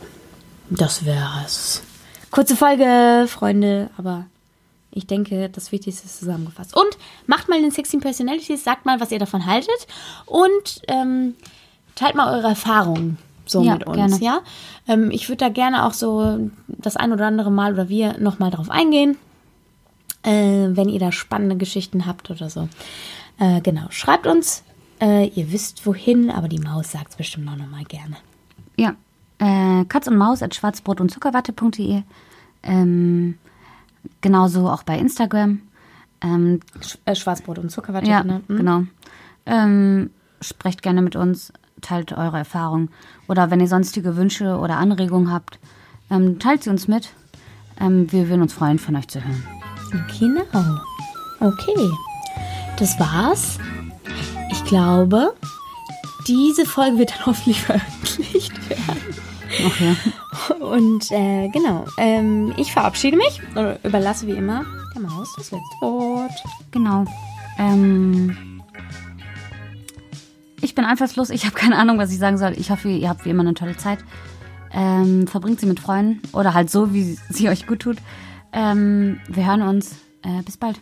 Das 0.69 1.05
wäre 1.05 1.29
es. 1.45 1.81
Kurze 2.31 2.55
Folge, 2.55 3.25
Freunde, 3.27 3.89
aber 3.97 4.25
ich 4.93 5.07
denke, 5.07 5.49
das 5.49 5.71
Wichtigste 5.71 6.05
ist 6.05 6.19
zusammengefasst. 6.19 6.75
Und 6.75 6.97
macht 7.27 7.49
mal 7.49 7.61
den 7.61 7.71
16 7.71 7.99
Personalities, 7.99 8.63
sagt 8.63 8.85
mal, 8.85 8.99
was 8.99 9.11
ihr 9.11 9.19
davon 9.19 9.45
haltet 9.45 9.87
und 10.25 10.81
ähm, 10.87 11.35
teilt 11.95 12.15
mal 12.15 12.33
eure 12.35 12.47
Erfahrungen 12.49 13.17
so 13.45 13.61
Ja, 13.63 13.73
mit 13.73 13.85
uns, 13.87 13.97
gerne. 13.97 14.17
ja? 14.23 14.41
Ähm, 14.87 15.11
ich 15.11 15.27
würde 15.29 15.37
da 15.45 15.49
gerne 15.49 15.85
auch 15.85 15.93
so 15.93 16.49
das 16.67 16.95
ein 16.95 17.11
oder 17.11 17.25
andere 17.27 17.51
Mal 17.51 17.73
oder 17.73 17.89
wir 17.89 18.17
nochmal 18.19 18.51
drauf 18.51 18.69
eingehen, 18.69 19.17
äh, 20.23 20.31
wenn 20.31 20.89
ihr 20.89 20.99
da 20.99 21.11
spannende 21.11 21.57
Geschichten 21.57 22.05
habt 22.05 22.29
oder 22.29 22.49
so. 22.49 22.69
Äh, 23.39 23.61
genau, 23.61 23.87
schreibt 23.89 24.27
uns. 24.27 24.63
Äh, 25.01 25.27
ihr 25.29 25.51
wisst 25.51 25.85
wohin, 25.85 26.29
aber 26.29 26.47
die 26.47 26.59
Maus 26.59 26.91
sagt 26.91 27.11
es 27.11 27.15
bestimmt 27.17 27.49
auch 27.49 27.57
nochmal 27.57 27.83
gerne. 27.83 28.15
Ja. 28.77 28.95
Äh, 29.39 29.83
Katz 29.85 30.07
und 30.07 30.15
Maus 30.17 30.41
at 30.41 30.55
schwarzbrot 30.55 31.01
und 31.01 31.09
Zuckerwatte.de. 31.11 32.03
Ähm, 32.63 33.37
genauso 34.21 34.69
auch 34.69 34.83
bei 34.83 34.97
Instagram. 34.97 35.61
Ähm, 36.21 36.59
Sch 36.81 36.97
äh, 37.05 37.15
Schwarzbrot 37.15 37.59
und 37.59 37.69
Zuckerwatte. 37.69 38.09
ja, 38.09 38.23
ne? 38.23 38.41
Mhm. 38.47 38.57
genau. 38.57 38.83
Ähm, 39.45 40.09
sprecht 40.41 40.81
gerne 40.81 41.01
mit 41.01 41.15
uns, 41.15 41.51
teilt 41.81 42.13
eure 42.13 42.37
Erfahrungen. 42.37 42.89
Oder 43.27 43.51
wenn 43.51 43.59
ihr 43.59 43.67
sonstige 43.67 44.15
Wünsche 44.15 44.57
oder 44.57 44.77
Anregungen 44.77 45.31
habt, 45.31 45.59
ähm, 46.09 46.39
teilt 46.39 46.63
sie 46.63 46.69
uns 46.69 46.87
mit. 46.87 47.09
Ähm, 47.79 48.11
wir 48.11 48.29
würden 48.29 48.41
uns 48.41 48.53
freuen, 48.53 48.79
von 48.79 48.95
euch 48.95 49.07
zu 49.07 49.23
hören. 49.23 49.43
Genau. 50.19 50.79
Okay. 51.39 51.89
Das 52.77 52.99
war's. 52.99 53.59
Ich 54.51 54.63
glaube, 54.65 55.33
diese 56.27 56.65
Folge 56.65 56.99
wird 56.99 57.11
dann 57.11 57.25
hoffentlich 57.25 57.61
veröffentlicht 57.61 58.69
werden. 58.69 59.15
Okay. 59.65 59.95
Und 60.59 61.11
äh, 61.11 61.49
genau, 61.49 61.85
ähm, 61.97 62.53
ich 62.57 62.71
verabschiede 62.71 63.17
mich 63.17 63.41
und 63.55 63.77
überlasse 63.83 64.27
wie 64.27 64.31
immer 64.31 64.65
der 64.93 65.01
Maus 65.01 65.33
das 65.37 65.51
letzte 65.51 65.75
Wort. 65.81 66.31
Genau. 66.71 67.05
Ähm, 67.57 68.61
ich 70.61 70.75
bin 70.75 70.85
einfallslos. 70.85 71.29
Ich 71.29 71.45
habe 71.45 71.55
keine 71.55 71.77
Ahnung, 71.77 71.97
was 71.97 72.11
ich 72.11 72.19
sagen 72.19 72.37
soll. 72.37 72.53
Ich 72.57 72.71
hoffe, 72.71 72.89
ihr 72.89 73.09
habt 73.09 73.25
wie 73.25 73.29
immer 73.29 73.41
eine 73.41 73.53
tolle 73.53 73.77
Zeit. 73.77 73.99
Ähm, 74.71 75.27
verbringt 75.27 75.59
sie 75.59 75.65
mit 75.65 75.79
Freunden 75.79 76.21
oder 76.33 76.53
halt 76.53 76.71
so, 76.71 76.93
wie 76.93 77.17
sie 77.29 77.49
euch 77.49 77.67
gut 77.67 77.79
tut. 77.79 77.97
Ähm, 78.53 79.19
wir 79.27 79.45
hören 79.45 79.61
uns. 79.61 79.97
Äh, 80.23 80.41
bis 80.43 80.57
bald. 80.57 80.79